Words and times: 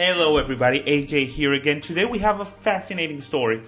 Hello, 0.00 0.36
everybody. 0.36 0.78
AJ 0.78 1.26
here 1.26 1.54
again. 1.54 1.80
Today 1.80 2.04
we 2.04 2.20
have 2.20 2.38
a 2.38 2.44
fascinating 2.44 3.20
story. 3.20 3.64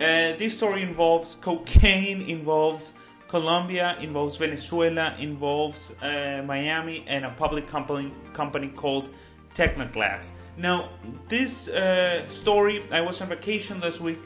Uh, 0.00 0.34
this 0.36 0.56
story 0.56 0.82
involves 0.82 1.36
cocaine, 1.36 2.22
involves 2.22 2.92
Colombia, 3.28 3.96
involves 4.00 4.36
Venezuela, 4.36 5.14
involves 5.20 5.94
uh, 6.02 6.42
Miami, 6.44 7.04
and 7.06 7.24
a 7.24 7.30
public 7.30 7.68
company 7.68 8.12
company 8.32 8.66
called 8.70 9.10
Tecnoglass. 9.54 10.32
Now, 10.56 10.88
this 11.28 11.68
uh, 11.68 12.26
story, 12.26 12.82
I 12.90 13.02
was 13.02 13.20
on 13.20 13.28
vacation 13.28 13.78
last 13.78 14.00
week, 14.00 14.18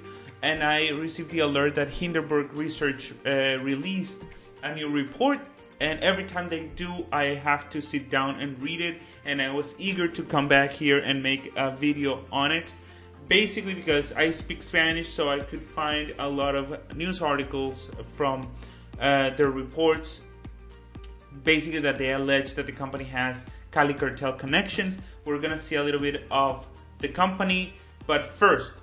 and 0.43 0.65
I 0.65 0.89
received 0.93 1.31
the 1.31 1.41
alert 1.41 1.75
that 1.75 1.91
Hindenburg 1.91 2.55
Research 2.55 3.13
uh, 3.27 3.59
released 3.61 4.23
a 4.63 4.75
new 4.75 4.89
report 4.89 5.41
and 5.81 6.01
every 6.01 6.25
time 6.25 6.49
they 6.49 6.67
do 6.77 7.07
i 7.13 7.25
have 7.25 7.69
to 7.71 7.81
sit 7.81 8.11
down 8.11 8.41
and 8.41 8.61
read 8.61 8.81
it. 8.81 9.03
And 9.25 9.41
i 9.41 9.51
was 9.51 9.75
eager 9.79 10.09
to 10.09 10.23
come 10.23 10.49
back 10.49 10.71
here 10.71 10.99
and 10.99 11.23
make 11.23 11.53
a 11.57 11.71
video 11.71 12.25
on 12.33 12.53
it. 12.53 12.75
Basically 13.29 13.75
because 13.75 14.13
i 14.13 14.31
speak 14.31 14.63
spanish 14.63 15.09
so 15.09 15.29
i 15.29 15.41
could 15.41 15.63
find 15.63 16.15
a 16.19 16.29
lot 16.29 16.55
of 16.55 16.95
news 16.97 17.23
articles 17.23 17.91
from 18.17 18.49
uh, 19.01 19.31
their 19.31 19.51
reports. 19.51 20.23
Basically 21.43 21.81
that 21.81 21.99
they 21.99 22.13
allege 22.13 22.55
that 22.55 22.67
the 22.67 22.73
company 22.73 23.05
has 23.05 23.47
cali 23.71 23.95
cartel 23.95 24.35
connections. 24.35 25.01
We're 25.25 25.41
gonna 25.41 25.59
see 25.59 25.77
a 25.77 25.83
little 25.83 26.01
bit 26.01 26.27
of 26.31 26.67
the 26.99 27.09
company. 27.09 27.75
But 28.07 28.23
first 28.23 28.75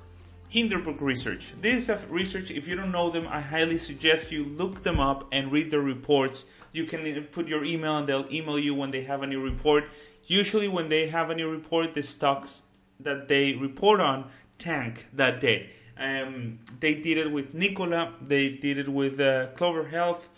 Hindenburg 0.51 1.01
Research. 1.01 1.53
This 1.61 1.87
is 1.87 2.05
research, 2.09 2.51
if 2.51 2.67
you 2.67 2.75
don't 2.75 2.91
know 2.91 3.09
them, 3.09 3.25
I 3.25 3.39
highly 3.39 3.77
suggest 3.77 4.33
you 4.33 4.43
look 4.43 4.83
them 4.83 4.99
up 4.99 5.25
and 5.31 5.49
read 5.49 5.71
their 5.71 5.79
reports. 5.79 6.45
You 6.71 6.85
can 6.85 7.23
put 7.31 7.47
your 7.47 7.63
email 7.63 7.97
and 7.97 8.07
they'll 8.07 8.31
email 8.31 8.57
you 8.57 8.73
when 8.73 8.91
they 8.91 9.03
have 9.03 9.21
a 9.21 9.27
new 9.27 9.41
report. 9.41 9.85
Usually, 10.25 10.67
when 10.67 10.89
they 10.89 11.07
have 11.07 11.29
a 11.29 11.35
new 11.35 11.49
report, 11.49 11.93
the 11.93 12.03
stocks 12.03 12.61
that 12.99 13.27
they 13.27 13.53
report 13.53 13.99
on 13.99 14.29
tank 14.57 15.07
that 15.13 15.41
day. 15.41 15.71
Um, 15.97 16.59
they 16.79 16.95
did 16.95 17.17
it 17.17 17.31
with 17.31 17.53
Nikola, 17.53 18.13
they 18.21 18.49
did 18.49 18.77
it 18.77 18.89
with 18.89 19.19
uh, 19.19 19.47
Clover 19.55 19.89
Health, 19.89 20.29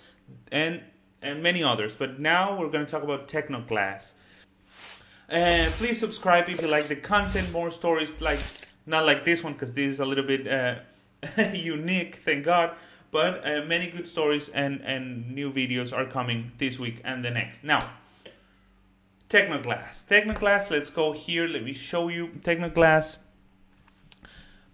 and, 0.52 0.82
and 1.22 1.44
many 1.44 1.64
others. 1.64 1.96
But 1.96 2.20
now 2.20 2.58
we're 2.58 2.70
going 2.70 2.86
to 2.86 2.92
talk 2.92 3.04
about 3.04 3.28
Tecnoglass. 3.28 4.14
Uh, 5.30 5.70
please 5.78 6.00
subscribe 6.00 6.50
if 6.50 6.62
you 6.62 6.68
like 6.68 6.88
the 6.88 6.96
content, 6.96 7.52
more 7.52 7.72
stories 7.72 8.22
like 8.22 8.40
not 8.86 9.06
like 9.06 9.26
this 9.26 9.44
one 9.44 9.54
because 9.54 9.74
this 9.74 9.94
is 9.94 10.00
a 10.00 10.06
little 10.06 10.26
bit 10.26 10.48
uh, 10.48 10.76
unique, 11.54 12.16
thank 12.16 12.46
God. 12.46 12.76
But 13.14 13.48
uh, 13.48 13.64
many 13.66 13.92
good 13.92 14.08
stories 14.08 14.50
and, 14.50 14.82
and 14.82 15.36
new 15.36 15.52
videos 15.52 15.96
are 15.96 16.06
coming 16.08 16.52
this 16.58 16.80
week 16.80 17.00
and 17.06 17.24
the 17.24 17.30
next. 17.30 17.64
Now, 17.64 17.92
Tecnoglass. 19.30 20.04
Tecnoglass, 20.08 20.72
let's 20.72 20.90
go 20.90 21.14
here. 21.14 21.48
Let 21.48 21.64
me 21.64 21.74
show 21.74 22.10
you. 22.10 22.30
Tecnoglass 22.40 23.18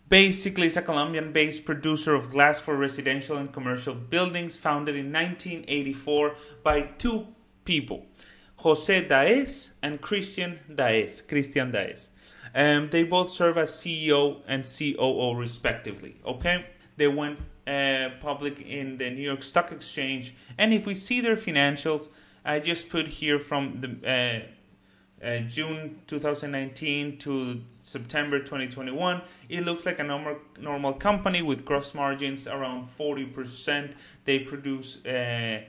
basically 0.08 0.68
is 0.68 0.78
a 0.78 0.81
Colombian 0.81 1.34
based 1.34 1.66
producer 1.66 2.16
of 2.16 2.30
glass 2.30 2.62
for 2.62 2.78
residential 2.78 3.36
and 3.36 3.52
commercial 3.52 3.94
buildings, 3.94 4.56
founded 4.56 4.96
in 4.96 5.12
1984 5.12 6.36
by 6.64 6.81
two 6.98 7.28
people, 7.66 8.06
Jose 8.58 9.08
Daes 9.08 9.74
and 9.84 10.00
Christian 10.00 10.59
Daes. 10.74 11.22
Christian 11.22 11.72
Daes. 11.72 12.09
Um, 12.56 12.90
they 12.90 13.03
both 13.03 13.31
serve 13.31 13.58
as 13.58 13.72
CEO 13.72 14.42
and 14.48 14.64
COO 14.64 15.36
respectively. 15.36 16.22
Okay, 16.26 16.66
they 16.96 17.09
went 17.09 17.40
uh, 17.70 18.09
public 18.20 18.62
in 18.62 18.98
the 18.98 19.09
New 19.09 19.22
York 19.22 19.44
Stock 19.44 19.72
Exchange, 19.72 20.34
and 20.58 20.73
if 20.73 20.86
we 20.86 20.95
see 20.95 21.22
their 21.22 21.36
financials, 21.36 22.08
I 22.44 22.59
just 22.59 22.89
put 22.89 23.08
here 23.08 23.38
from 23.38 23.81
the 23.81 23.89
uh, 24.06 25.25
uh, 25.25 25.39
June 25.42 26.00
2019 26.08 27.17
to 27.20 27.62
September 27.81 28.40
2021, 28.40 29.22
it 29.50 29.66
looks 29.66 29.86
like 29.86 30.00
a 30.00 30.03
normal 30.03 30.38
normal 30.59 30.94
company 30.94 31.42
with 31.42 31.66
gross 31.66 31.94
margins 31.94 32.47
around 32.47 32.86
40%. 32.86 33.94
They 34.25 34.40
produce 34.40 35.06
uh, 35.06 35.62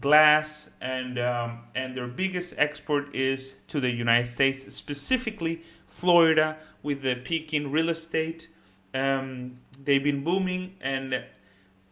glass, 0.00 0.70
and 0.80 1.18
um, 1.18 1.60
and 1.74 1.94
their 1.94 2.08
biggest 2.08 2.54
export 2.56 3.14
is 3.14 3.56
to 3.68 3.80
the 3.80 3.90
United 3.90 4.28
States, 4.28 4.74
specifically 4.74 5.62
Florida, 5.86 6.56
with 6.82 7.02
the 7.02 7.16
peak 7.16 7.52
in 7.52 7.70
real 7.70 7.88
estate. 7.88 8.48
Um, 8.94 9.58
they've 9.84 10.02
been 10.02 10.24
booming, 10.24 10.76
and 10.80 11.22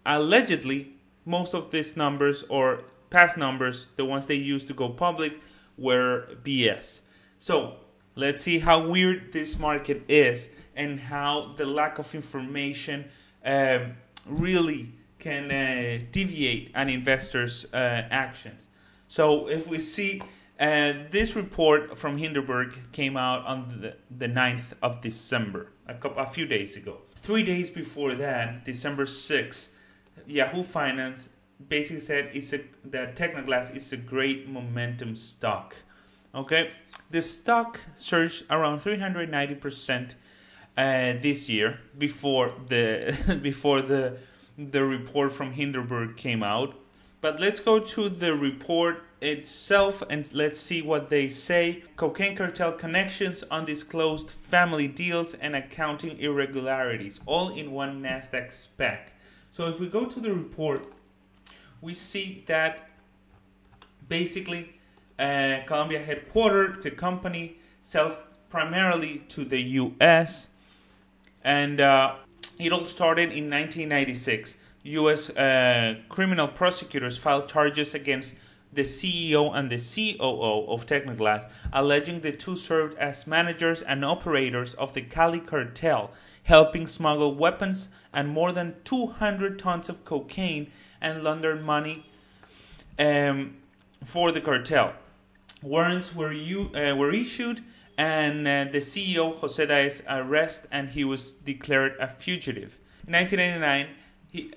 allegedly, 0.04 0.94
most 1.24 1.54
of 1.54 1.70
these 1.70 1.96
numbers 1.96 2.44
or 2.48 2.84
past 3.10 3.36
numbers, 3.36 3.88
the 3.96 4.04
ones 4.04 4.26
they 4.26 4.34
used 4.34 4.66
to 4.66 4.74
go 4.74 4.88
public, 4.88 5.40
were 5.76 6.28
BS. 6.44 7.00
So 7.38 7.76
let's 8.14 8.42
see 8.42 8.58
how 8.58 8.88
weird 8.88 9.32
this 9.32 9.58
market 9.58 10.02
is 10.08 10.50
and 10.76 11.00
how 11.00 11.52
the 11.56 11.66
lack 11.66 11.98
of 11.98 12.14
information 12.14 13.06
um, 13.44 13.94
really 14.26 14.92
can 15.18 15.50
uh, 15.50 16.04
deviate 16.12 16.70
an 16.74 16.88
investor's 16.88 17.66
uh, 17.72 18.06
actions. 18.10 18.66
So 19.08 19.48
if 19.48 19.68
we 19.68 19.78
see 19.78 20.20
uh, 20.58 20.92
this 21.10 21.34
report 21.34 21.96
from 21.98 22.18
Hindenburg 22.18 22.92
came 22.92 23.16
out 23.16 23.44
on 23.44 23.80
the, 23.80 23.96
the 24.10 24.26
9th 24.26 24.74
of 24.82 25.00
December, 25.00 25.68
a, 25.86 25.94
couple, 25.94 26.22
a 26.22 26.26
few 26.26 26.46
days 26.46 26.76
ago. 26.76 26.98
Three 27.16 27.42
days 27.42 27.70
before 27.70 28.14
that, 28.14 28.64
December 28.64 29.04
6th, 29.06 29.70
Yahoo 30.26 30.62
Finance 30.62 31.28
basically 31.68 32.00
said 32.00 32.30
it's 32.32 32.52
a, 32.52 32.60
that 32.84 33.16
Tecnoglass 33.16 33.74
is 33.74 33.92
a 33.92 33.96
great 33.96 34.48
momentum 34.48 35.14
stock. 35.16 35.76
Okay, 36.34 36.70
the 37.10 37.22
stock 37.22 37.80
surged 37.94 38.44
around 38.50 38.80
390% 38.80 40.14
uh, 40.76 41.12
this 41.22 41.48
year 41.48 41.80
before 41.96 42.54
the 42.68 43.38
before 43.42 43.82
the 43.82 44.18
the 44.58 44.82
report 44.82 45.32
from 45.32 45.52
Hindenburg 45.52 46.16
came 46.16 46.42
out. 46.42 46.74
But 47.20 47.40
let's 47.40 47.60
go 47.60 47.78
to 47.78 48.08
the 48.08 48.34
report 48.34 49.02
itself 49.22 50.02
and 50.10 50.30
let's 50.34 50.60
see 50.60 50.82
what 50.82 51.08
they 51.08 51.28
say. 51.30 51.82
Cocaine 51.96 52.36
cartel 52.36 52.72
connections, 52.72 53.42
undisclosed 53.50 54.30
family 54.30 54.88
deals, 54.88 55.32
and 55.34 55.56
accounting 55.56 56.18
irregularities, 56.18 57.20
all 57.24 57.48
in 57.48 57.72
one 57.72 58.02
NASDAQ 58.02 58.50
SPAC. 58.50 59.08
So 59.54 59.68
if 59.68 59.78
we 59.78 59.86
go 59.86 60.04
to 60.04 60.18
the 60.18 60.34
report, 60.34 60.84
we 61.80 61.94
see 61.94 62.42
that 62.48 62.90
basically 64.08 64.80
uh, 65.16 65.58
Colombia 65.64 66.04
headquartered, 66.04 66.82
the 66.82 66.90
company 66.90 67.58
sells 67.80 68.20
primarily 68.48 69.18
to 69.28 69.44
the 69.44 69.60
US, 69.60 70.48
and 71.44 71.80
uh, 71.80 72.16
it 72.58 72.72
all 72.72 72.84
started 72.84 73.30
in 73.30 73.48
1996. 73.48 74.56
U.S. 74.82 75.30
Uh, 75.30 76.00
criminal 76.08 76.48
prosecutors 76.48 77.16
filed 77.16 77.48
charges 77.48 77.94
against 77.94 78.34
the 78.72 78.82
CEO 78.82 79.54
and 79.54 79.70
the 79.70 79.78
COO 79.78 80.66
of 80.66 80.84
Tecnoglass, 80.84 81.48
alleging 81.72 82.22
the 82.22 82.32
two 82.32 82.56
served 82.56 82.98
as 82.98 83.24
managers 83.28 83.82
and 83.82 84.04
operators 84.04 84.74
of 84.74 84.94
the 84.94 85.02
Cali 85.02 85.38
cartel, 85.38 86.10
helping 86.44 86.86
smuggle 86.86 87.34
weapons 87.34 87.88
and 88.12 88.28
more 88.28 88.52
than 88.52 88.76
200 88.84 89.58
tons 89.58 89.88
of 89.88 90.04
cocaine 90.04 90.70
and 91.00 91.22
launder 91.22 91.56
money 91.56 92.06
um, 92.98 93.56
for 94.04 94.32
the 94.32 94.40
cartel. 94.40 94.94
Warrants 95.62 96.14
were, 96.14 96.32
u- 96.32 96.70
uh, 96.74 96.94
were 96.94 97.12
issued, 97.12 97.62
and 97.96 98.46
uh, 98.46 98.70
the 98.70 98.78
CEO, 98.78 99.34
Jose 99.36 99.64
Daes, 99.66 100.02
arrested, 100.08 100.68
and 100.70 100.90
he 100.90 101.04
was 101.04 101.32
declared 101.32 101.96
a 101.98 102.08
fugitive. 102.08 102.78
In 103.06 103.12
1999, 103.14 103.88
he 104.30 104.50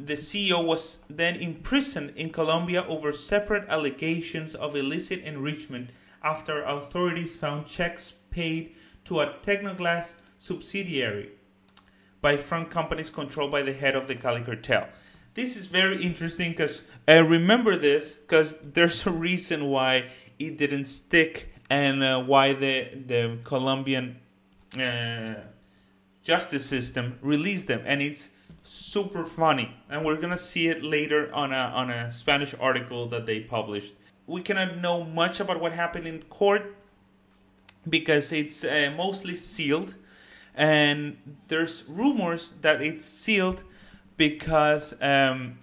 the 0.00 0.14
CEO 0.14 0.64
was 0.64 0.98
then 1.08 1.36
imprisoned 1.36 2.12
in 2.16 2.30
Colombia 2.30 2.84
over 2.88 3.12
separate 3.12 3.68
allegations 3.68 4.54
of 4.54 4.74
illicit 4.74 5.20
enrichment 5.20 5.90
after 6.22 6.64
authorities 6.64 7.36
found 7.36 7.66
checks 7.66 8.14
paid 8.30 8.74
to 9.04 9.20
a 9.20 9.34
Tecnoglass 9.42 10.16
subsidiary 10.36 11.30
by 12.24 12.38
front 12.38 12.70
companies 12.70 13.10
controlled 13.10 13.52
by 13.52 13.60
the 13.60 13.74
head 13.74 13.94
of 13.94 14.08
the 14.08 14.14
Cali 14.14 14.40
cartel. 14.40 14.88
This 15.34 15.56
is 15.58 15.66
very 15.66 16.02
interesting 16.02 16.52
because 16.52 16.82
I 17.06 17.18
remember 17.18 17.78
this 17.78 18.14
because 18.14 18.56
there's 18.62 19.06
a 19.06 19.10
reason 19.12 19.66
why 19.66 20.10
it 20.38 20.56
didn't 20.56 20.86
stick 20.86 21.52
and 21.68 22.02
uh, 22.02 22.22
why 22.22 22.54
the 22.54 22.76
the 23.12 23.38
Colombian 23.44 24.06
uh, 24.86 25.34
justice 26.22 26.64
system 26.64 27.18
released 27.20 27.66
them, 27.68 27.82
and 27.84 28.00
it's 28.00 28.30
super 28.62 29.24
funny, 29.24 29.76
and 29.90 30.04
we're 30.06 30.20
gonna 30.24 30.38
see 30.38 30.68
it 30.68 30.82
later 30.82 31.20
on 31.34 31.52
a 31.52 31.64
on 31.80 31.90
a 31.90 32.10
Spanish 32.10 32.54
article 32.58 33.06
that 33.08 33.26
they 33.26 33.40
published. 33.40 33.94
We 34.26 34.40
cannot 34.40 34.78
know 34.78 35.04
much 35.04 35.40
about 35.40 35.60
what 35.60 35.72
happened 35.72 36.06
in 36.06 36.22
court 36.40 36.74
because 37.96 38.32
it's 38.32 38.64
uh, 38.64 38.94
mostly 38.96 39.36
sealed, 39.36 39.94
and 40.54 41.16
there's 41.48 41.84
rumors 41.88 42.52
that 42.62 42.80
it's 42.80 43.04
sealed 43.04 43.62
because 44.16 44.94
um, 45.00 45.58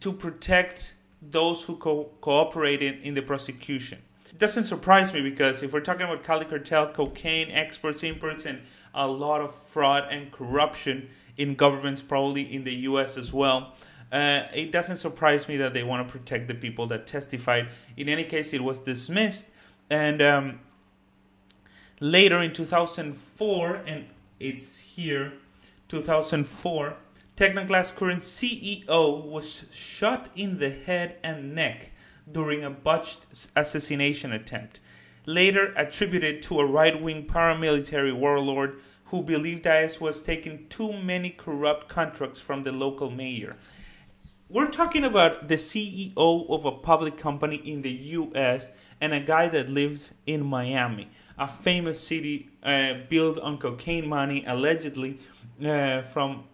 to 0.00 0.12
protect 0.12 0.94
those 1.22 1.64
who 1.64 1.76
co- 1.76 2.10
cooperated 2.20 3.00
in 3.02 3.14
the 3.14 3.22
prosecution. 3.22 3.98
It 4.30 4.38
doesn't 4.38 4.64
surprise 4.64 5.12
me 5.12 5.22
because 5.22 5.62
if 5.62 5.72
we're 5.72 5.80
talking 5.80 6.02
about 6.02 6.24
Cali 6.24 6.44
cartel, 6.44 6.88
cocaine 6.88 7.50
exports, 7.50 8.02
imports, 8.02 8.44
and 8.44 8.62
a 8.94 9.06
lot 9.06 9.40
of 9.40 9.54
fraud 9.54 10.04
and 10.10 10.32
corruption 10.32 11.08
in 11.36 11.54
governments, 11.54 12.02
probably 12.02 12.42
in 12.42 12.64
the 12.64 12.74
U.S. 12.90 13.16
as 13.16 13.32
well. 13.32 13.74
Uh, 14.10 14.42
it 14.54 14.70
doesn't 14.70 14.98
surprise 14.98 15.48
me 15.48 15.56
that 15.56 15.72
they 15.72 15.82
want 15.82 16.06
to 16.06 16.12
protect 16.12 16.48
the 16.48 16.54
people 16.54 16.86
that 16.86 17.06
testified. 17.06 17.68
In 17.96 18.08
any 18.08 18.24
case, 18.24 18.52
it 18.52 18.62
was 18.62 18.80
dismissed, 18.80 19.48
and 19.88 20.20
um, 20.20 20.60
later 22.02 22.42
in 22.42 22.52
2004, 22.52 23.74
and 23.86 24.06
it's 24.40 24.80
here, 24.80 25.34
2004, 25.86 26.96
Tecnoglass 27.36 27.94
current 27.94 28.20
CEO 28.20 29.24
was 29.24 29.66
shot 29.72 30.28
in 30.34 30.58
the 30.58 30.70
head 30.70 31.16
and 31.22 31.54
neck 31.54 31.92
during 32.30 32.64
a 32.64 32.70
botched 32.70 33.26
assassination 33.56 34.32
attempt, 34.32 34.80
later 35.26 35.72
attributed 35.76 36.42
to 36.42 36.58
a 36.58 36.66
right 36.66 37.00
wing 37.00 37.24
paramilitary 37.24 38.12
warlord 38.12 38.80
who 39.06 39.22
believed 39.22 39.62
Daes 39.62 40.00
was 40.00 40.20
taking 40.20 40.66
too 40.68 40.92
many 40.92 41.30
corrupt 41.30 41.88
contracts 41.88 42.40
from 42.40 42.64
the 42.64 42.72
local 42.72 43.10
mayor. 43.10 43.56
We're 44.48 44.70
talking 44.70 45.04
about 45.04 45.46
the 45.46 45.54
CEO 45.54 46.50
of 46.50 46.64
a 46.64 46.72
public 46.72 47.16
company 47.16 47.56
in 47.56 47.82
the 47.82 47.92
US 47.92 48.70
and 49.00 49.14
a 49.14 49.20
guy 49.20 49.48
that 49.48 49.70
lives 49.70 50.12
in 50.26 50.44
Miami, 50.44 51.08
a 51.42 51.48
famous 51.48 51.98
city 52.00 52.48
uh, 52.62 52.94
built 53.08 53.38
on 53.40 53.58
cocaine 53.58 54.08
money, 54.08 54.44
allegedly 54.46 55.18
uh, 55.64 56.02
from 56.02 56.44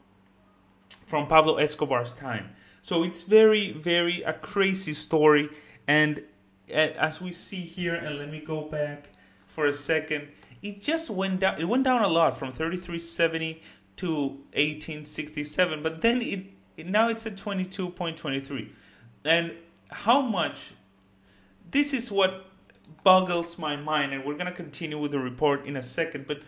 from 1.07 1.27
Pablo 1.27 1.57
Escobar's 1.57 2.15
time. 2.15 2.51
So 2.81 3.03
it's 3.05 3.23
very, 3.23 3.73
very 3.73 4.23
a 4.23 4.33
crazy 4.33 4.95
story. 4.95 5.51
And 5.87 6.23
uh, 6.71 7.09
as 7.09 7.21
we 7.21 7.33
see 7.33 7.61
here, 7.61 7.95
and 7.95 8.19
let 8.19 8.31
me 8.31 8.41
go 8.41 8.63
back 8.63 9.11
for 9.47 9.67
a 9.67 9.73
second, 9.73 10.29
it 10.63 10.81
just 10.81 11.11
went 11.11 11.41
down. 11.41 11.61
It 11.61 11.69
went 11.69 11.85
down 11.85 12.03
a 12.03 12.09
lot 12.09 12.37
from 12.37 12.53
3370 12.53 13.63
to 13.97 14.13
1867, 14.55 15.83
but 15.83 16.01
then 16.01 16.23
it, 16.23 16.47
it 16.77 16.87
now 16.87 17.09
it's 17.11 17.27
at 17.27 17.37
22.23. 17.37 18.71
And 19.25 19.53
how 19.91 20.23
much? 20.23 20.73
This 21.71 21.93
is 21.93 22.11
what 22.11 22.48
boggles 23.09 23.57
my 23.59 23.75
mind, 23.75 24.13
and 24.13 24.23
we're 24.23 24.37
gonna 24.37 24.53
continue 24.53 24.99
with 24.99 25.13
the 25.13 25.19
report 25.19 25.65
in 25.65 25.79
a 25.79 25.83
second. 25.83 26.27
But 26.27 26.43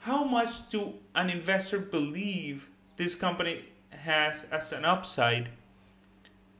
how 0.00 0.22
much 0.22 0.68
do 0.68 0.92
an 1.14 1.30
investor 1.30 1.78
believe 1.78 2.68
this 2.98 3.14
company 3.14 3.64
has 3.88 4.44
as 4.52 4.70
an 4.70 4.84
upside 4.84 5.48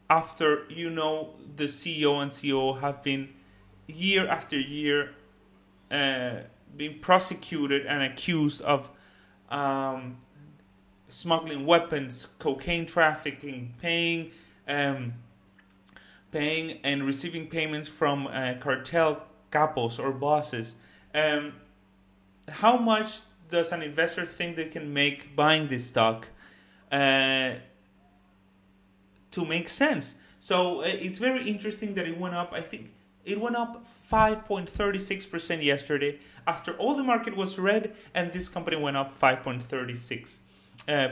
after 0.09 0.65
you 0.71 0.89
know 0.89 1.35
the 1.57 1.65
CEO 1.67 2.23
and 2.23 2.31
CEO 2.31 2.81
have 2.81 3.03
been 3.03 3.35
year 3.87 4.27
after 4.27 4.59
year 4.59 5.11
uh, 5.91 6.37
being 6.75 6.99
prosecuted 7.01 7.85
and 7.85 8.03
accused 8.03 8.63
of 8.63 8.89
um, 9.51 10.17
smuggling 11.09 11.67
weapons, 11.67 12.29
cocaine 12.39 12.87
trafficking, 12.87 13.75
paying, 13.79 14.31
um, 14.67 15.13
paying 16.33 16.79
and 16.83 17.05
receiving 17.05 17.47
payments 17.47 17.89
from 17.89 18.27
uh, 18.27 18.55
cartel 18.59 19.27
capos 19.55 19.99
or 19.99 20.13
bosses. 20.13 20.77
Um, 21.15 21.55
how 22.49 22.77
much 22.77 23.21
does 23.51 23.73
an 23.73 23.83
investor 23.83 24.27
think 24.27 24.57
they 24.57 24.69
can 24.69 24.93
make 24.93 25.37
buying 25.37 25.69
this 25.69 25.87
stock? 25.87 26.29
Uh, 26.91 27.55
to 29.35 29.45
make 29.45 29.69
sense. 29.69 30.17
So 30.39 30.81
uh, 30.81 30.85
it's 30.87 31.19
very 31.19 31.49
interesting 31.49 31.95
that 31.95 32.07
it 32.07 32.19
went 32.19 32.35
up. 32.35 32.53
I 32.53 32.61
think 32.61 32.93
it 33.25 33.41
went 33.41 33.57
up 33.57 33.85
5.36% 33.85 35.65
yesterday 35.65 36.19
after 36.47 36.77
all 36.77 36.97
the 36.97 37.03
market 37.03 37.37
was 37.37 37.59
red, 37.59 37.95
and 38.15 38.33
this 38.33 38.49
company 38.49 38.77
went 38.77 38.97
up 38.97 39.13
5.36%. 39.13 40.39
Uh. 40.89 41.09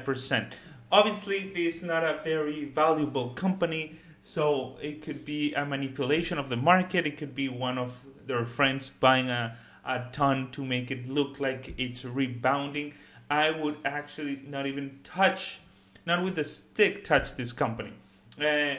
Obviously, 0.93 1.50
this 1.55 1.77
is 1.77 1.83
not 1.83 2.05
a 2.05 2.21
very 2.23 2.67
valuable 2.67 3.31
company, 3.31 3.99
so 4.23 4.77
it 4.81 5.03
could 5.03 5.25
be 5.25 5.53
a 5.53 5.67
manipulation 5.67 6.39
of 6.39 6.49
the 6.49 6.57
market. 6.57 7.07
It 7.07 7.17
could 7.17 7.35
be 7.35 7.49
one 7.49 7.77
of 7.77 8.07
their 8.27 8.45
friends 8.45 8.89
buying 8.89 9.29
a, 9.29 9.59
a 9.85 10.07
ton 10.13 10.51
to 10.53 10.65
make 10.65 10.91
it 10.91 11.09
look 11.09 11.41
like 11.41 11.75
it's 11.77 12.05
rebounding. 12.05 12.95
I 13.29 13.51
would 13.51 13.79
actually 13.85 14.41
not 14.47 14.67
even 14.67 15.01
touch, 15.03 15.61
not 16.07 16.23
with 16.23 16.39
a 16.39 16.45
stick, 16.45 17.03
touch 17.03 17.35
this 17.35 17.53
company. 17.53 17.95
Uh, 18.41 18.77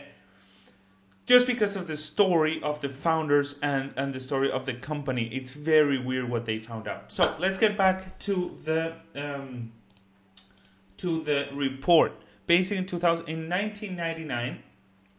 just 1.26 1.48
because 1.48 1.76
of 1.76 1.88
the 1.88 1.98
story 1.98 2.62
of 2.62 2.82
the 2.82 2.90
founders 2.90 3.56
and, 3.62 3.94
and 3.96 4.14
the 4.14 4.20
story 4.20 4.52
of 4.52 4.66
the 4.66 4.74
company, 4.74 5.28
it's 5.28 5.52
very 5.52 5.98
weird 5.98 6.30
what 6.30 6.46
they 6.46 6.58
found 6.58 6.88
out. 6.88 7.12
So 7.12 7.36
let's 7.40 7.58
get 7.58 7.78
back 7.78 8.20
to 8.20 8.58
the 8.64 8.96
um, 9.16 9.72
to 10.98 11.24
the 11.24 11.48
report. 11.54 12.14
Basically, 12.46 12.78
in 12.78 12.86
2000, 12.86 13.28
in 13.30 13.50
1999, 13.50 14.52
uh, 14.52 14.73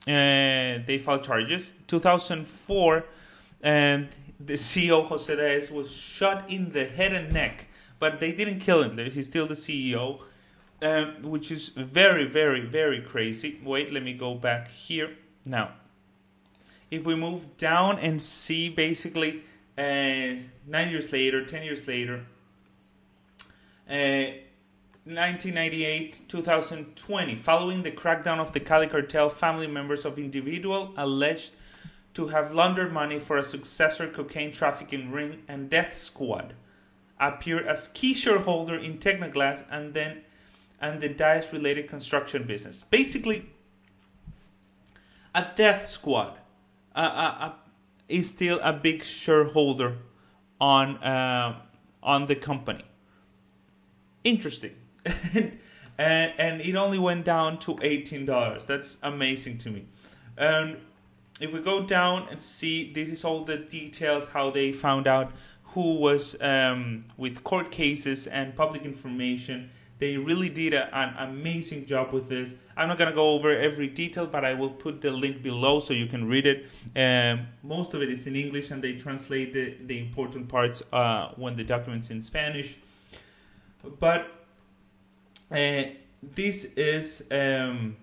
they 0.06 1.00
filed 1.02 1.24
charges. 1.24 1.72
2004, 1.86 3.04
and 3.62 4.08
the 4.38 4.54
CEO 4.54 5.06
Jose 5.06 5.34
Daes 5.34 5.70
was 5.70 5.90
shot 5.90 6.50
in 6.50 6.70
the 6.70 6.84
head 6.84 7.12
and 7.12 7.32
neck, 7.32 7.68
but 7.98 8.20
they 8.20 8.32
didn't 8.32 8.60
kill 8.60 8.82
him. 8.82 8.98
He's 9.10 9.26
still 9.26 9.46
the 9.46 9.54
CEO, 9.54 10.20
um, 10.82 11.22
which 11.22 11.50
is 11.50 11.68
very, 11.70 12.28
very, 12.28 12.60
very 12.64 13.00
crazy. 13.00 13.60
Wait, 13.64 13.92
let 13.92 14.02
me 14.02 14.14
go 14.14 14.34
back 14.34 14.68
here 14.68 15.16
now 15.44 15.72
if 16.94 17.04
we 17.04 17.16
move 17.16 17.56
down 17.56 17.98
and 17.98 18.22
see 18.22 18.68
basically 18.68 19.42
uh, 19.76 20.38
nine 20.66 20.90
years 20.90 21.12
later, 21.12 21.44
ten 21.44 21.64
years 21.64 21.86
later, 21.88 22.26
uh, 23.90 24.26
1998 25.04 26.28
2020, 26.28 27.36
following 27.36 27.82
the 27.82 27.90
crackdown 27.90 28.38
of 28.38 28.52
the 28.54 28.60
Cali 28.60 28.86
cartel, 28.86 29.28
family 29.28 29.66
members 29.66 30.06
of 30.06 30.18
individual 30.18 30.94
alleged 30.96 31.52
to 32.14 32.28
have 32.28 32.54
laundered 32.54 32.90
money 32.90 33.18
for 33.18 33.36
a 33.36 33.44
successor 33.44 34.08
cocaine 34.08 34.50
trafficking 34.50 35.12
ring 35.12 35.42
and 35.46 35.68
death 35.68 35.94
squad 35.94 36.54
appeared 37.20 37.66
as 37.66 37.88
key 37.88 38.14
shareholder 38.14 38.76
in 38.76 38.96
Tecnoglass 38.96 39.64
and 39.70 39.92
then 39.92 40.22
and 40.80 41.02
the 41.02 41.08
Daes 41.10 41.52
related 41.52 41.86
construction 41.86 42.44
business. 42.44 42.84
Basically, 42.90 43.50
a 45.34 45.46
death 45.54 45.86
squad 45.86 46.38
uh, 46.94 46.98
uh, 46.98 47.52
is 48.08 48.30
still 48.30 48.58
a 48.62 48.72
big 48.72 49.02
shareholder 49.02 49.98
on 50.58 50.96
uh, 50.98 51.60
on 52.02 52.26
the 52.26 52.34
company. 52.34 52.84
Interesting, 54.24 54.76
and 55.98 56.32
and 56.38 56.60
it 56.60 56.74
only 56.76 56.98
went 56.98 57.24
down 57.24 57.58
to 57.60 57.78
eighteen 57.82 58.24
dollars. 58.26 58.64
That's 58.64 58.98
amazing 59.02 59.58
to 59.58 59.70
me. 59.70 59.86
And 60.36 60.78
if 61.40 61.52
we 61.52 61.60
go 61.60 61.84
down 61.84 62.28
and 62.30 62.40
see, 62.40 62.92
this 62.92 63.08
is 63.08 63.24
all 63.24 63.44
the 63.44 63.58
details 63.58 64.28
how 64.32 64.50
they 64.50 64.72
found 64.72 65.06
out 65.06 65.32
who 65.74 65.98
was 65.98 66.40
um, 66.40 67.04
with 67.16 67.42
court 67.42 67.70
cases 67.70 68.26
and 68.26 68.54
public 68.54 68.82
information 68.82 69.70
they 69.98 70.16
really 70.16 70.48
did 70.48 70.74
a, 70.74 70.94
an 70.96 71.14
amazing 71.30 71.86
job 71.86 72.12
with 72.12 72.28
this. 72.28 72.54
I'm 72.76 72.88
not 72.88 72.98
to 72.98 73.12
go 73.12 73.30
over 73.30 73.56
every 73.56 73.88
detail, 73.88 74.26
but 74.26 74.44
I 74.44 74.54
will 74.54 74.70
put 74.70 75.00
the 75.00 75.10
link 75.10 75.42
below 75.42 75.80
so 75.80 75.94
you 75.94 76.06
can 76.06 76.26
read 76.28 76.46
it. 76.46 76.66
Um, 76.96 77.46
most 77.62 77.94
of 77.94 78.02
it 78.02 78.10
is 78.10 78.26
in 78.26 78.34
English, 78.34 78.70
and 78.70 78.82
they 78.82 78.94
translate 78.94 79.52
the, 79.52 79.76
the 79.80 79.98
important 79.98 80.48
parts 80.48 80.82
uh, 80.92 81.28
when 81.36 81.56
the 81.56 81.64
document's 81.64 82.10
in 82.10 82.22
Spanish. 82.22 82.78
But 84.00 84.43
uh, 85.54 85.84
this 86.22 86.64
is 86.76 87.24
um, 87.30 87.96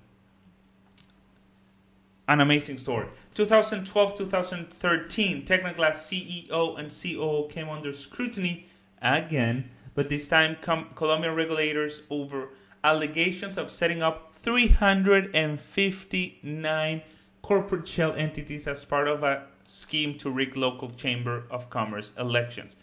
an 2.27 2.41
amazing 2.41 2.77
story. 2.77 3.07
2012 3.33 4.17
2013, 4.17 5.45
Tecnoglass 5.45 6.07
CEO 6.07 6.79
and 6.79 6.91
COO 6.91 7.47
came 7.49 7.69
under 7.69 7.93
scrutiny 7.93 8.67
again 9.01 9.69
but 9.93 10.09
this 10.09 10.27
time 10.27 10.57
com- 10.61 10.89
Colombian 10.95 11.35
regulators 11.35 12.01
over 12.09 12.49
allegations 12.83 13.55
of 13.57 13.69
setting 13.69 14.01
up 14.01 14.33
359 14.33 17.01
corporate 17.41 17.87
shell 17.87 18.11
entities 18.13 18.67
as 18.67 18.83
part 18.85 19.07
of 19.07 19.21
a 19.23 19.43
scheme 19.63 20.17
to 20.17 20.31
rig 20.31 20.57
local 20.57 20.89
chamber 20.89 21.43
of 21.51 21.69
commerce 21.69 22.11
elections. 22.17 22.75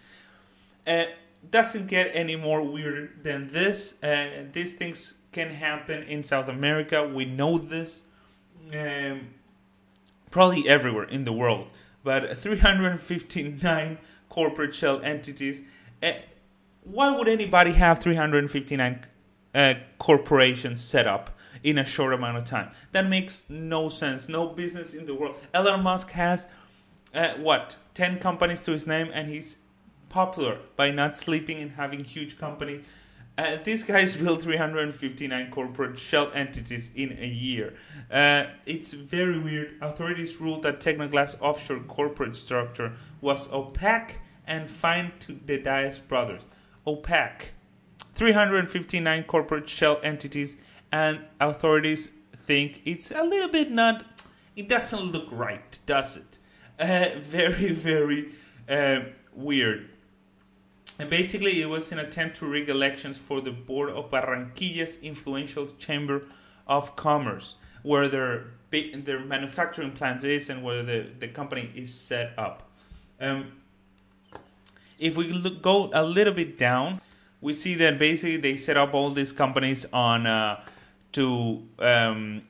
Uh, 0.86 1.06
doesn't 1.50 1.88
get 1.88 2.10
any 2.14 2.36
more 2.36 2.62
weird 2.62 3.22
than 3.22 3.48
this. 3.48 3.94
Uh, 4.02 4.44
these 4.52 4.72
things 4.74 5.14
can 5.32 5.50
happen 5.50 6.02
in 6.02 6.22
South 6.22 6.48
America. 6.48 7.06
We 7.06 7.24
know 7.24 7.58
this. 7.58 8.02
Um, 8.72 9.34
probably 10.30 10.68
everywhere 10.68 11.04
in 11.04 11.24
the 11.24 11.32
world. 11.32 11.68
But 12.04 12.36
359 12.38 13.98
corporate 14.28 14.74
shell 14.74 15.00
entities. 15.02 15.62
Uh, 16.02 16.12
why 16.84 17.14
would 17.16 17.28
anybody 17.28 17.72
have 17.72 18.00
359 18.00 19.06
uh, 19.54 19.74
corporations 19.98 20.82
set 20.84 21.06
up 21.06 21.30
in 21.62 21.78
a 21.78 21.84
short 21.84 22.12
amount 22.12 22.38
of 22.38 22.44
time? 22.44 22.70
That 22.92 23.08
makes 23.08 23.44
no 23.48 23.88
sense. 23.88 24.28
No 24.28 24.48
business 24.48 24.94
in 24.94 25.06
the 25.06 25.14
world. 25.14 25.36
Elon 25.52 25.82
Musk 25.82 26.10
has 26.10 26.46
uh, 27.14 27.34
what 27.34 27.76
10 27.94 28.18
companies 28.18 28.62
to 28.62 28.72
his 28.72 28.86
name, 28.86 29.10
and 29.12 29.28
he's 29.28 29.58
popular 30.08 30.60
by 30.76 30.90
not 30.90 31.16
sleeping 31.16 31.58
and 31.58 31.72
having 31.72 32.04
huge 32.04 32.38
companies. 32.38 32.86
Uh, 33.36 33.56
these 33.62 33.84
guys 33.84 34.16
built 34.22 34.42
359 34.42 35.50
corporate 35.50 35.98
shell 35.98 36.30
entities 36.34 36.90
in 36.94 37.16
a 37.18 37.26
year. 37.26 37.74
Uh, 38.10 38.44
it's 38.66 38.92
very 38.92 39.38
weird. 39.38 39.74
Authorities 39.80 40.40
ruled 40.40 40.64
that 40.64 40.80
Tecnoglass 40.80 41.40
offshore 41.40 41.80
corporate 41.80 42.34
structure 42.34 42.94
was 43.20 43.50
opaque 43.52 44.18
and 44.46 44.68
fine 44.68 45.12
to 45.20 45.38
the 45.46 45.58
Daes 45.58 46.00
brothers. 46.00 46.46
Opaque. 46.86 47.52
359 48.14 49.22
corporate 49.24 49.68
shell 49.68 50.00
entities, 50.02 50.56
and 50.90 51.20
authorities 51.38 52.10
think 52.34 52.80
it's 52.84 53.12
a 53.12 53.22
little 53.22 53.48
bit 53.48 53.70
not. 53.70 54.04
It 54.56 54.68
doesn't 54.68 55.12
look 55.12 55.28
right, 55.30 55.78
does 55.86 56.16
it? 56.16 56.38
Uh, 56.80 57.10
very, 57.20 57.72
very 57.72 58.32
uh, 58.68 59.10
weird. 59.32 59.90
And 60.98 61.08
basically, 61.08 61.62
it 61.62 61.68
was 61.68 61.92
an 61.92 61.98
attempt 61.98 62.36
to 62.36 62.50
rig 62.50 62.68
elections 62.68 63.18
for 63.18 63.40
the 63.40 63.52
board 63.52 63.90
of 63.90 64.10
Barranquilla's 64.10 64.98
influential 65.02 65.66
chamber 65.78 66.26
of 66.66 66.96
commerce, 66.96 67.54
where 67.82 68.08
their 68.08 68.54
their 68.70 69.24
manufacturing 69.24 69.92
plant 69.92 70.22
is 70.24 70.50
and 70.50 70.62
where 70.62 70.82
the, 70.82 71.06
the 71.18 71.28
company 71.28 71.72
is 71.74 71.94
set 71.94 72.34
up. 72.36 72.70
Um, 73.20 73.52
if 74.98 75.16
we 75.16 75.32
look, 75.32 75.62
go 75.62 75.90
a 75.94 76.04
little 76.04 76.34
bit 76.34 76.58
down, 76.58 77.00
we 77.40 77.52
see 77.52 77.74
that 77.76 77.98
basically 77.98 78.36
they 78.36 78.56
set 78.56 78.76
up 78.76 78.94
all 78.94 79.10
these 79.10 79.32
companies 79.32 79.86
on 79.92 80.26
uh, 80.26 80.62
to 81.12 81.66
um, 81.78 82.42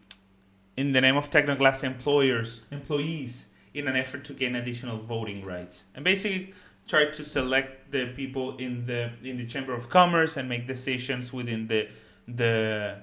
in 0.76 0.92
the 0.92 1.00
name 1.00 1.16
of 1.16 1.30
Tecnoglass 1.30 1.84
employers 1.84 2.62
employees 2.70 3.46
in 3.74 3.86
an 3.86 3.96
effort 3.96 4.24
to 4.24 4.32
gain 4.32 4.54
additional 4.54 4.98
voting 4.98 5.44
rights 5.44 5.84
and 5.94 6.04
basically 6.04 6.54
try 6.88 7.04
to 7.04 7.24
select 7.24 7.92
the 7.92 8.06
people 8.16 8.56
in 8.56 8.86
the 8.86 9.12
in 9.22 9.36
the 9.36 9.46
chamber 9.46 9.74
of 9.74 9.88
commerce 9.88 10.36
and 10.36 10.48
make 10.48 10.66
decisions 10.66 11.32
within 11.32 11.68
the 11.68 11.88
the 12.26 12.96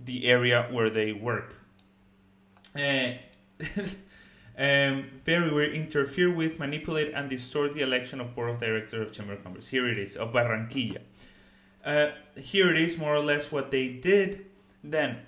the 0.00 0.26
area 0.26 0.68
where 0.70 0.90
they 0.90 1.12
work. 1.12 1.56
Uh, 2.76 3.12
um, 4.58 5.06
very 5.24 5.52
weird 5.52 5.74
interfere 5.74 6.32
with, 6.34 6.58
manipulate, 6.58 7.12
and 7.14 7.30
distort 7.30 7.72
the 7.72 7.80
election 7.80 8.20
of 8.20 8.34
board 8.34 8.50
of 8.50 8.58
directors 8.58 9.06
of 9.06 9.12
Chamber 9.12 9.34
of 9.34 9.44
Commerce. 9.44 9.68
Here 9.68 9.88
it 9.88 9.98
is 9.98 10.16
of 10.16 10.32
Barranquilla. 10.32 10.98
Uh, 11.84 12.08
here 12.36 12.70
it 12.70 12.78
is 12.78 12.98
more 12.98 13.14
or 13.14 13.22
less 13.22 13.52
what 13.52 13.70
they 13.70 13.88
did. 13.88 14.46
Then 14.82 15.18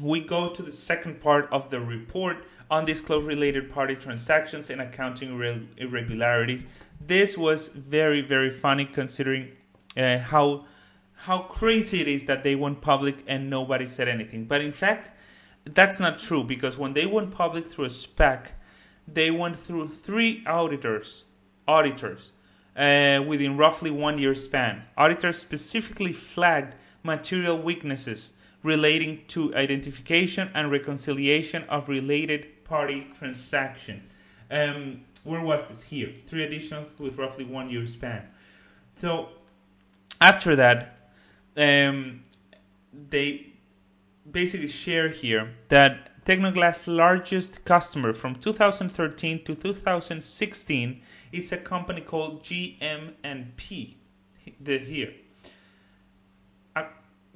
we 0.00 0.20
go 0.20 0.48
to 0.50 0.62
the 0.62 0.72
second 0.72 1.20
part 1.20 1.48
of 1.52 1.70
the 1.70 1.80
report 1.80 2.38
on 2.70 2.80
undisclosed 2.80 3.26
related 3.26 3.70
party 3.70 3.96
transactions 3.96 4.70
and 4.70 4.80
accounting 4.80 5.68
irregularities. 5.76 6.66
This 7.00 7.38
was 7.38 7.68
very 7.68 8.20
very 8.20 8.50
funny 8.50 8.84
considering 8.84 9.52
uh, 9.96 10.18
how 10.18 10.66
how 11.22 11.40
crazy 11.40 12.00
it 12.00 12.08
is 12.08 12.26
that 12.26 12.44
they 12.44 12.54
went 12.54 12.80
public 12.80 13.24
and 13.26 13.50
nobody 13.50 13.86
said 13.86 14.08
anything. 14.08 14.46
But 14.46 14.60
in 14.60 14.72
fact, 14.72 15.10
that's 15.64 15.98
not 15.98 16.18
true 16.18 16.44
because 16.44 16.78
when 16.78 16.94
they 16.94 17.06
went 17.06 17.32
public 17.32 17.66
through 17.66 17.86
a 17.86 17.88
SPAC, 17.88 18.52
they 19.06 19.30
went 19.30 19.56
through 19.56 19.88
three 19.88 20.44
auditors, 20.46 21.24
auditors, 21.66 22.32
uh, 22.76 23.20
within 23.26 23.56
roughly 23.56 23.90
one 23.90 24.18
year 24.18 24.34
span. 24.34 24.84
Auditors 24.96 25.38
specifically 25.38 26.12
flagged 26.12 26.74
material 27.02 27.60
weaknesses 27.60 28.32
relating 28.62 29.24
to 29.28 29.54
identification 29.54 30.50
and 30.54 30.70
reconciliation 30.70 31.64
of 31.64 31.88
related 31.88 32.64
party 32.64 33.08
transaction. 33.14 34.04
Um, 34.50 35.02
where 35.28 35.42
was 35.42 35.68
this? 35.68 35.82
Here, 35.84 36.12
three 36.26 36.42
editions 36.42 36.98
with 36.98 37.18
roughly 37.18 37.44
one 37.44 37.68
year 37.70 37.86
span. 37.86 38.28
So 38.96 39.28
after 40.20 40.56
that, 40.56 41.10
um, 41.56 42.22
they 42.92 43.52
basically 44.30 44.68
share 44.68 45.10
here 45.10 45.54
that 45.68 46.24
Tecnoglass' 46.24 46.86
largest 46.86 47.64
customer 47.64 48.12
from 48.12 48.36
2013 48.36 49.44
to 49.44 49.54
2016 49.54 51.02
is 51.32 51.52
a 51.52 51.58
company 51.58 52.00
called 52.00 52.42
GM&P. 52.44 53.96
The 54.60 54.78
here, 54.78 55.12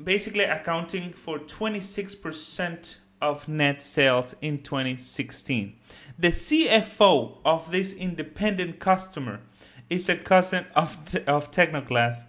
basically 0.03 0.45
accounting 0.45 1.13
for 1.13 1.39
26% 1.39 2.97
of 3.23 3.49
net 3.49 3.83
sales 3.83 4.35
in 4.43 4.63
2016. 4.63 5.75
The 6.19 6.29
CFO 6.29 7.39
of 7.45 7.71
this 7.71 7.95
independent 7.95 8.81
customer 8.81 9.41
is 9.89 10.11
a 10.11 10.17
cousin 10.17 10.67
of 10.77 10.99
of 11.27 11.51
Tecnoglass 11.51 12.27